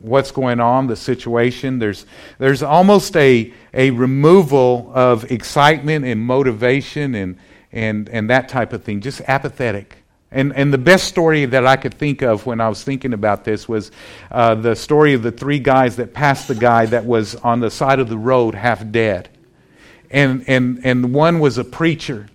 what's 0.00 0.32
going 0.32 0.58
on, 0.58 0.88
the 0.88 0.96
situation. 0.96 1.78
There's, 1.78 2.04
there's 2.38 2.64
almost 2.64 3.16
a, 3.16 3.52
a 3.72 3.90
removal 3.90 4.90
of 4.92 5.30
excitement 5.30 6.04
and 6.04 6.20
motivation 6.20 7.14
and, 7.14 7.38
and, 7.70 8.08
and 8.08 8.28
that 8.28 8.48
type 8.48 8.72
of 8.72 8.82
thing, 8.82 9.00
just 9.00 9.20
apathetic. 9.28 9.99
And, 10.32 10.54
and 10.54 10.72
the 10.72 10.78
best 10.78 11.08
story 11.08 11.44
that 11.44 11.66
I 11.66 11.76
could 11.76 11.94
think 11.94 12.22
of 12.22 12.46
when 12.46 12.60
I 12.60 12.68
was 12.68 12.84
thinking 12.84 13.12
about 13.12 13.44
this 13.44 13.68
was 13.68 13.90
uh, 14.30 14.54
the 14.54 14.76
story 14.76 15.14
of 15.14 15.22
the 15.22 15.32
three 15.32 15.58
guys 15.58 15.96
that 15.96 16.14
passed 16.14 16.46
the 16.46 16.54
guy 16.54 16.86
that 16.86 17.04
was 17.04 17.34
on 17.36 17.60
the 17.60 17.70
side 17.70 17.98
of 17.98 18.08
the 18.08 18.18
road 18.18 18.54
half 18.54 18.88
dead. 18.92 19.28
and, 20.10 20.44
and, 20.46 20.80
and 20.84 21.12
one 21.12 21.40
was 21.40 21.58
a 21.58 21.64
preacher. 21.64 22.28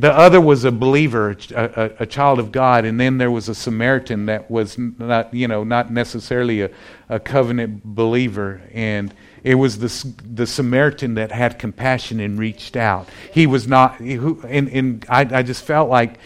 The 0.00 0.10
other 0.10 0.40
was 0.40 0.64
a 0.64 0.72
believer, 0.72 1.36
a, 1.54 1.64
a, 1.64 1.90
a, 2.00 2.06
child 2.06 2.38
of 2.38 2.50
God, 2.52 2.86
and 2.86 2.98
then 2.98 3.18
there 3.18 3.30
was 3.30 3.50
a 3.50 3.54
Samaritan 3.54 4.26
that 4.26 4.50
was 4.50 4.78
not, 4.78 5.34
you 5.34 5.46
know, 5.46 5.62
not 5.62 5.92
necessarily 5.92 6.62
a, 6.62 6.70
a 7.10 7.20
covenant 7.20 7.84
believer. 7.84 8.62
And 8.72 9.12
it 9.42 9.56
was 9.56 9.78
the, 9.78 10.14
the 10.24 10.46
Samaritan 10.46 11.14
that 11.14 11.32
had 11.32 11.58
compassion 11.58 12.18
and 12.18 12.38
reached 12.38 12.76
out. 12.76 13.10
He 13.30 13.46
was 13.46 13.68
not, 13.68 13.96
who, 13.96 14.40
and, 14.48 14.68
and 14.70 15.04
I, 15.06 15.20
I 15.20 15.42
just 15.42 15.64
felt 15.64 15.90
like, 15.90 16.18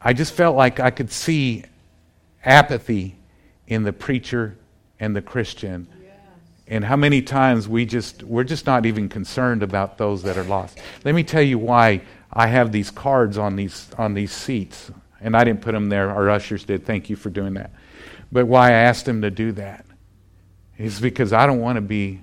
I 0.00 0.12
just 0.12 0.32
felt 0.32 0.56
like 0.56 0.80
I 0.80 0.90
could 0.90 1.10
see 1.10 1.64
apathy 2.44 3.16
in 3.66 3.82
the 3.82 3.92
preacher 3.92 4.56
and 5.00 5.14
the 5.14 5.22
Christian. 5.22 5.88
And 6.66 6.84
how 6.84 6.96
many 6.96 7.22
times 7.22 7.66
we 7.66 7.86
just, 7.86 8.22
we're 8.22 8.44
just 8.44 8.66
not 8.66 8.84
even 8.84 9.08
concerned 9.08 9.62
about 9.62 9.96
those 9.96 10.22
that 10.24 10.36
are 10.36 10.44
lost. 10.44 10.78
Let 11.04 11.14
me 11.14 11.24
tell 11.24 11.42
you 11.42 11.58
why 11.58 12.02
I 12.32 12.46
have 12.46 12.72
these 12.72 12.90
cards 12.90 13.38
on 13.38 13.56
these 13.56 13.88
on 13.96 14.14
these 14.14 14.32
seats, 14.32 14.90
and 15.20 15.34
I 15.34 15.44
didn't 15.44 15.62
put 15.62 15.72
them 15.72 15.88
there. 15.88 16.10
Our 16.10 16.28
ushers 16.28 16.64
did. 16.64 16.84
Thank 16.84 17.08
you 17.08 17.16
for 17.16 17.30
doing 17.30 17.54
that. 17.54 17.70
But 18.30 18.46
why 18.46 18.68
I 18.68 18.72
asked 18.72 19.06
them 19.06 19.22
to 19.22 19.30
do 19.30 19.52
that 19.52 19.86
is 20.76 21.00
because 21.00 21.32
I 21.32 21.46
don't 21.46 21.60
want 21.60 21.76
to 21.76 21.80
be 21.80 22.20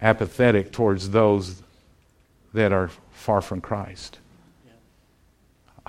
apathetic 0.00 0.72
towards 0.72 1.10
those 1.10 1.62
that 2.54 2.72
are 2.72 2.90
far 3.10 3.40
from 3.40 3.60
Christ. 3.60 4.18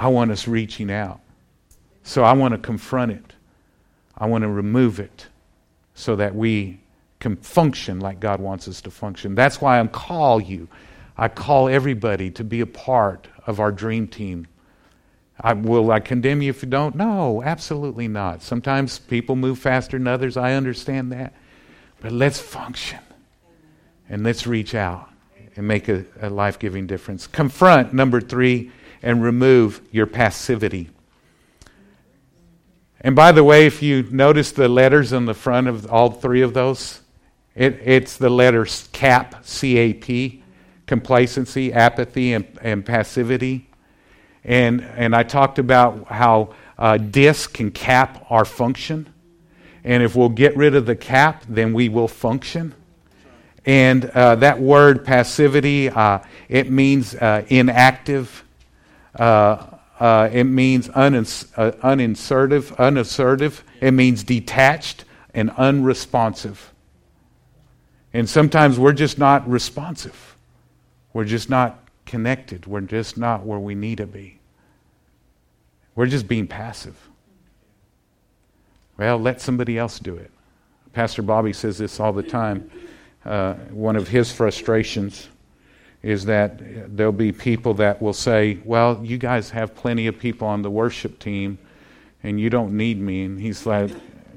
I 0.01 0.07
want 0.07 0.31
us 0.31 0.47
reaching 0.47 0.91
out. 0.91 1.19
So 2.01 2.23
I 2.23 2.33
want 2.33 2.53
to 2.53 2.57
confront 2.57 3.11
it. 3.11 3.33
I 4.17 4.25
want 4.25 4.41
to 4.41 4.47
remove 4.47 4.99
it 4.99 5.27
so 5.93 6.15
that 6.15 6.33
we 6.33 6.79
can 7.19 7.35
function 7.35 7.99
like 7.99 8.19
God 8.19 8.39
wants 8.39 8.67
us 8.67 8.81
to 8.81 8.89
function. 8.89 9.35
That's 9.35 9.61
why 9.61 9.79
I 9.79 9.85
call 9.85 10.41
you. 10.41 10.67
I 11.15 11.27
call 11.27 11.69
everybody 11.69 12.31
to 12.31 12.43
be 12.43 12.61
a 12.61 12.65
part 12.65 13.27
of 13.45 13.59
our 13.59 13.71
dream 13.71 14.07
team. 14.07 14.47
I, 15.39 15.53
will 15.53 15.91
I 15.91 15.99
condemn 15.99 16.41
you 16.41 16.49
if 16.49 16.63
you 16.63 16.69
don't? 16.69 16.95
No, 16.95 17.43
absolutely 17.43 18.07
not. 18.07 18.41
Sometimes 18.41 18.97
people 18.97 19.35
move 19.35 19.59
faster 19.59 19.99
than 19.99 20.07
others. 20.07 20.35
I 20.35 20.53
understand 20.53 21.11
that. 21.11 21.35
But 21.99 22.11
let's 22.11 22.39
function 22.39 23.01
and 24.09 24.23
let's 24.23 24.47
reach 24.47 24.73
out 24.73 25.11
and 25.55 25.67
make 25.67 25.89
a, 25.89 26.05
a 26.19 26.31
life 26.31 26.57
giving 26.57 26.87
difference. 26.87 27.27
Confront, 27.27 27.93
number 27.93 28.19
three, 28.19 28.71
and 29.01 29.23
remove 29.23 29.81
your 29.91 30.05
passivity. 30.05 30.89
And 32.99 33.15
by 33.15 33.31
the 33.31 33.43
way, 33.43 33.65
if 33.65 33.81
you 33.81 34.03
notice 34.11 34.51
the 34.51 34.67
letters 34.67 35.11
on 35.11 35.25
the 35.25 35.33
front 35.33 35.67
of 35.67 35.91
all 35.91 36.11
three 36.11 36.41
of 36.41 36.53
those, 36.53 37.01
it, 37.55 37.79
it's 37.83 38.17
the 38.17 38.29
letters 38.29 38.89
CAP, 38.91 39.45
C 39.45 39.77
A 39.77 39.93
P 39.93 40.43
complacency, 40.85 41.71
apathy, 41.71 42.33
and, 42.33 42.45
and 42.61 42.85
passivity. 42.85 43.65
And, 44.43 44.81
and 44.81 45.15
I 45.15 45.23
talked 45.23 45.57
about 45.57 46.07
how 46.07 46.53
uh, 46.77 46.97
dis 46.97 47.47
can 47.47 47.71
cap 47.71 48.25
our 48.29 48.43
function. 48.43 49.07
And 49.83 50.03
if 50.03 50.15
we'll 50.15 50.29
get 50.29 50.55
rid 50.57 50.75
of 50.75 50.85
the 50.85 50.95
cap, 50.95 51.43
then 51.47 51.73
we 51.73 51.87
will 51.87 52.09
function. 52.09 52.75
And 53.65 54.05
uh, 54.05 54.35
that 54.35 54.59
word 54.59 55.05
passivity, 55.05 55.89
uh, 55.89 56.19
it 56.49 56.69
means 56.69 57.15
uh, 57.15 57.45
inactive. 57.47 58.43
Uh, 59.15 59.65
uh, 60.00 60.30
it 60.32 60.45
means 60.45 60.88
unins- 60.89 61.47
unassertive, 61.82 62.74
unassertive. 62.80 63.63
It 63.80 63.91
means 63.91 64.24
detached 64.24 65.06
and 65.34 65.52
unresponsive. 65.52 66.74
And 68.13 68.30
sometimes 68.30 68.80
we're 68.80 68.93
just 68.93 69.17
not 69.17 69.47
responsive. 69.47 70.36
We're 71.13 71.26
just 71.26 71.50
not 71.50 71.80
connected. 72.06 72.65
We're 72.65 72.82
just 72.82 73.17
not 73.17 73.45
where 73.45 73.60
we 73.60 73.76
need 73.76 74.00
to 74.00 74.08
be. 74.08 74.39
We're 75.95 76.08
just 76.08 76.28
being 76.28 76.47
passive. 76.47 76.97
Well, 78.97 79.17
let 79.17 79.41
somebody 79.41 79.78
else 79.78 80.00
do 80.00 80.15
it. 80.15 80.32
Pastor 80.93 81.21
Bobby 81.21 81.54
says 81.54 81.78
this 81.78 82.00
all 82.00 82.13
the 82.13 82.24
time. 82.24 82.69
Uh, 83.24 83.54
one 83.69 83.95
of 83.95 84.08
his 84.08 84.32
frustrations 84.32 85.28
is 86.03 86.25
that 86.25 86.95
there'll 86.95 87.11
be 87.11 87.31
people 87.31 87.73
that 87.75 88.01
will 88.01 88.13
say, 88.13 88.59
Well, 88.63 88.99
you 89.03 89.17
guys 89.17 89.49
have 89.51 89.75
plenty 89.75 90.07
of 90.07 90.17
people 90.17 90.47
on 90.47 90.61
the 90.61 90.71
worship 90.71 91.19
team 91.19 91.57
and 92.23 92.39
you 92.39 92.49
don't 92.49 92.75
need 92.75 92.99
me. 92.99 93.25
And 93.25 93.39
he's 93.39 93.65
like, 93.65 93.91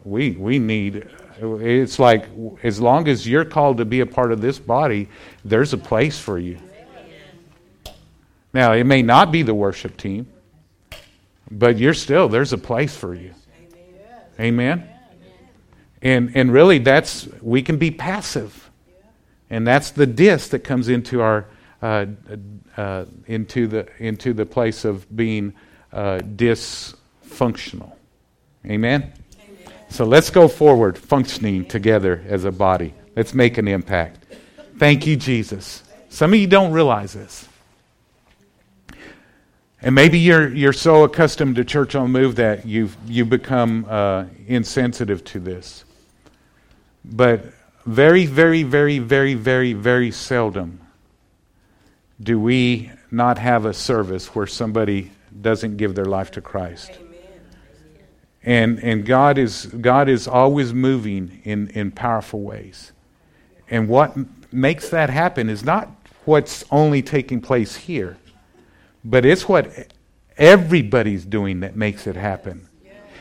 We, 0.05 0.33
we 0.33 0.59
need 0.59 1.09
it's 1.41 1.99
like 1.99 2.29
as 2.63 2.81
long 2.81 3.09
as 3.09 3.27
you're 3.27 3.45
called 3.45 3.79
to 3.79 3.85
be 3.85 4.01
a 4.01 4.07
part 4.07 4.33
of 4.33 4.41
this 4.41 4.59
body, 4.59 5.09
there's 5.45 5.73
a 5.73 5.79
place 5.79 6.19
for 6.19 6.39
you. 6.39 6.59
Now, 8.53 8.73
it 8.73 8.85
may 8.85 9.03
not 9.03 9.33
be 9.33 9.43
the 9.43 9.55
worship 9.55 9.97
team, 9.97 10.29
but 11.51 11.77
you're 11.77 11.95
still, 11.95 12.29
there's 12.29 12.53
a 12.53 12.59
place 12.59 12.97
for 12.97 13.15
you. 13.15 13.35
Amen? 14.39 14.89
And, 16.03 16.33
and 16.37 16.53
really, 16.53 16.79
that's, 16.79 17.27
we 17.41 17.63
can 17.63 17.79
be 17.79 17.91
passive. 17.91 18.71
And 19.51 19.67
that's 19.67 19.91
the 19.91 20.07
dis 20.07 20.49
that 20.49 20.61
comes 20.61 20.89
into 20.89 21.21
our, 21.21 21.47
uh, 21.85 22.07
uh, 22.79 23.05
into, 23.27 23.67
the, 23.67 23.87
into 23.99 24.33
the 24.33 24.47
place 24.47 24.87
of 24.87 25.15
being 25.15 25.53
uh, 25.93 26.19
dysfunctional. 26.19 27.93
Amen? 28.65 29.13
So 29.91 30.07
let's 30.07 30.31
go 30.31 30.49
forward, 30.49 30.97
functioning 30.97 31.67
together 31.67 32.25
as 32.27 32.47
a 32.47 32.51
body. 32.51 32.95
Let's 33.15 33.35
make 33.35 33.59
an 33.59 33.69
impact. 33.69 34.25
Thank 34.79 35.07
you, 35.07 35.17
Jesus. 35.17 35.85
Some 36.09 36.33
of 36.33 36.41
you 36.41 36.47
don't 36.47 36.73
realize 36.73 37.13
this. 37.13 37.47
And 39.83 39.95
maybe 39.95 40.19
you're, 40.19 40.55
you're 40.55 40.73
so 40.73 41.05
accustomed 41.05 41.57
to 41.57 41.65
church 41.67 41.95
on 41.95 42.11
move 42.11 42.37
that 42.37 42.65
you've, 42.65 42.97
you've 43.07 43.29
become 43.29 43.85
uh, 43.91 44.25
insensitive 44.47 45.23
to 45.25 45.39
this. 45.39 45.85
But 47.05 47.45
very, 47.85 48.25
very, 48.25 48.63
very, 48.63 49.01
very, 49.01 49.35
very, 49.35 49.75
very 49.75 50.11
seldom 50.11 50.81
do 52.25 52.41
we 52.41 52.91
not 53.11 53.39
have 53.39 53.65
a 53.65 53.73
service 53.73 54.35
where 54.35 54.47
somebody 54.47 55.13
doesn't 55.41 55.77
give 55.77 55.95
their 55.95 56.05
life 56.05 56.33
to 56.33 56.41
Christ. 56.41 56.91
And, 58.43 58.79
and 58.83 59.07
God, 59.07 59.39
is, 59.39 59.67
God 59.67 60.09
is 60.09 60.27
always 60.27 60.75
moving 60.75 61.41
in, 61.45 61.69
in 61.69 61.93
powerful 61.93 62.41
ways. 62.41 62.93
And 63.71 63.89
what 63.89 64.17
makes 64.53 64.91
that 64.91 65.11
happen 65.11 65.49
is 65.49 65.65
not 65.65 65.89
what's 66.25 66.65
only 66.71 67.03
taking 67.03 67.41
place 67.41 67.77
here 67.77 68.19
but 69.05 69.27
it's 69.27 69.49
what 69.49 69.93
everybody's 70.39 71.25
doing 71.25 71.61
that 71.61 71.77
makes 71.77 72.07
it 72.07 72.17
happen. 72.17 72.69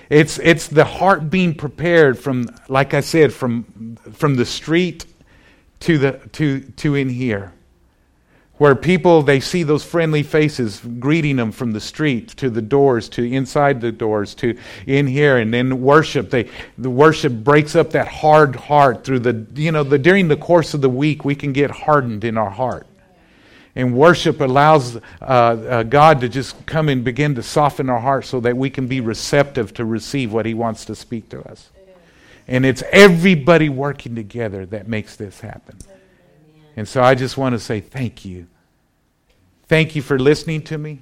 It's, 0.10 0.40
it's 0.40 0.68
the 0.68 0.86
heart 0.86 1.30
being 1.30 1.56
prepared 1.56 2.20
from, 2.20 2.48
like 2.68 2.94
I 2.94 3.02
said, 3.02 3.34
from, 3.34 3.98
from 4.14 4.36
the 4.36 4.46
street 4.46 5.06
to, 5.82 5.98
the, 5.98 6.12
to, 6.34 6.62
to 6.62 6.96
in 6.96 7.10
here. 7.10 7.52
Where 8.64 8.76
people, 8.76 9.24
they 9.24 9.42
see 9.42 9.64
those 9.64 9.84
friendly 9.84 10.24
faces 10.24 10.80
greeting 10.80 11.36
them 11.36 11.52
from 11.52 11.74
the 11.74 11.82
street 11.82 12.30
to 12.38 12.50
the 12.50 12.62
doors, 12.62 13.10
to 13.10 13.22
inside 13.22 13.82
the 13.82 13.92
doors, 13.92 14.34
to 14.36 14.58
in 14.88 15.06
here, 15.06 15.38
and 15.38 15.54
then 15.54 15.82
worship. 15.82 16.30
They, 16.30 16.50
the 16.78 16.90
worship 16.90 17.34
breaks 17.34 17.76
up 17.76 17.90
that 17.90 18.08
hard 18.08 18.56
heart 18.56 19.04
through 19.04 19.20
the, 19.20 19.46
you 19.56 19.74
know, 19.74 19.84
the, 19.84 20.00
during 20.00 20.30
the 20.30 20.38
course 20.38 20.74
of 20.74 20.80
the 20.80 20.88
week, 20.88 21.26
we 21.26 21.36
can 21.36 21.52
get 21.52 21.72
hardened 21.72 22.24
in 22.24 22.38
our 22.38 22.50
heart. 22.50 22.88
And 23.76 23.98
worship 23.98 24.40
allows 24.40 24.96
uh, 24.96 25.02
uh, 25.22 25.84
God 25.84 26.22
to 26.22 26.30
just 26.30 26.66
come 26.66 26.88
and 26.88 27.04
begin 27.04 27.36
to 27.36 27.44
soften 27.44 27.90
our 27.90 28.00
heart 28.00 28.24
so 28.24 28.40
that 28.40 28.56
we 28.56 28.70
can 28.70 28.88
be 28.88 29.02
receptive 29.02 29.74
to 29.74 29.84
receive 29.84 30.32
what 30.32 30.46
He 30.46 30.54
wants 30.54 30.86
to 30.86 30.96
speak 30.96 31.28
to 31.32 31.42
us. 31.42 31.70
And 32.48 32.66
it's 32.66 32.82
everybody 32.94 33.68
working 33.68 34.16
together 34.16 34.66
that 34.68 34.88
makes 34.88 35.18
this 35.18 35.42
happen. 35.42 35.80
And 36.78 36.88
so 36.88 37.04
I 37.04 37.14
just 37.14 37.36
want 37.36 37.56
to 37.56 37.60
say 37.60 37.82
thank 37.82 38.24
you. 38.24 38.48
Thank 39.74 39.96
you 39.96 40.04
for 40.04 40.20
listening 40.20 40.62
to 40.66 40.78
me. 40.78 41.00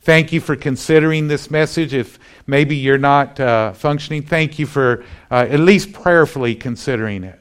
Thank 0.00 0.32
you 0.32 0.40
for 0.40 0.56
considering 0.56 1.28
this 1.28 1.50
message. 1.50 1.92
If 1.92 2.18
maybe 2.46 2.74
you're 2.74 2.96
not 2.96 3.38
uh, 3.38 3.74
functioning, 3.74 4.22
thank 4.22 4.58
you 4.58 4.64
for 4.64 5.04
uh, 5.30 5.44
at 5.46 5.60
least 5.60 5.92
prayerfully 5.92 6.54
considering 6.54 7.22
it. 7.22 7.38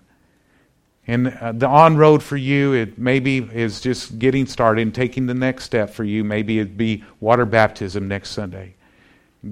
And 1.07 1.29
uh, 1.29 1.53
the 1.53 1.69
on 1.69 1.95
road 1.95 2.21
for 2.21 2.35
you, 2.35 2.73
it 2.73 2.99
maybe 2.99 3.37
is 3.37 3.79
just 3.79 4.19
getting 4.19 4.45
started 4.45 4.81
and 4.81 4.93
taking 4.93 5.25
the 5.25 5.33
next 5.33 5.63
step 5.63 5.89
for 5.89 6.03
you. 6.03 6.25
Maybe 6.25 6.59
it'd 6.59 6.77
be 6.77 7.01
water 7.21 7.45
baptism 7.45 8.09
next 8.09 8.31
Sunday. 8.31 8.75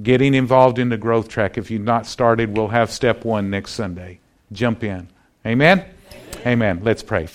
Getting 0.04 0.34
involved 0.34 0.80
in 0.80 0.90
the 0.90 0.98
growth 0.98 1.30
track. 1.30 1.58
If 1.58 1.72
you've 1.72 1.82
not 1.82 2.06
started, 2.06 2.58
we'll 2.58 2.68
have 2.68 2.92
step 2.92 3.24
one 3.24 3.50
next 3.50 3.72
Sunday. 3.72 4.20
Jump 4.52 4.84
in. 4.84 5.08
Amen? 5.46 5.80
Amen. 5.80 6.46
Amen. 6.46 6.82
Let's 6.84 7.04
pray. 7.04 7.26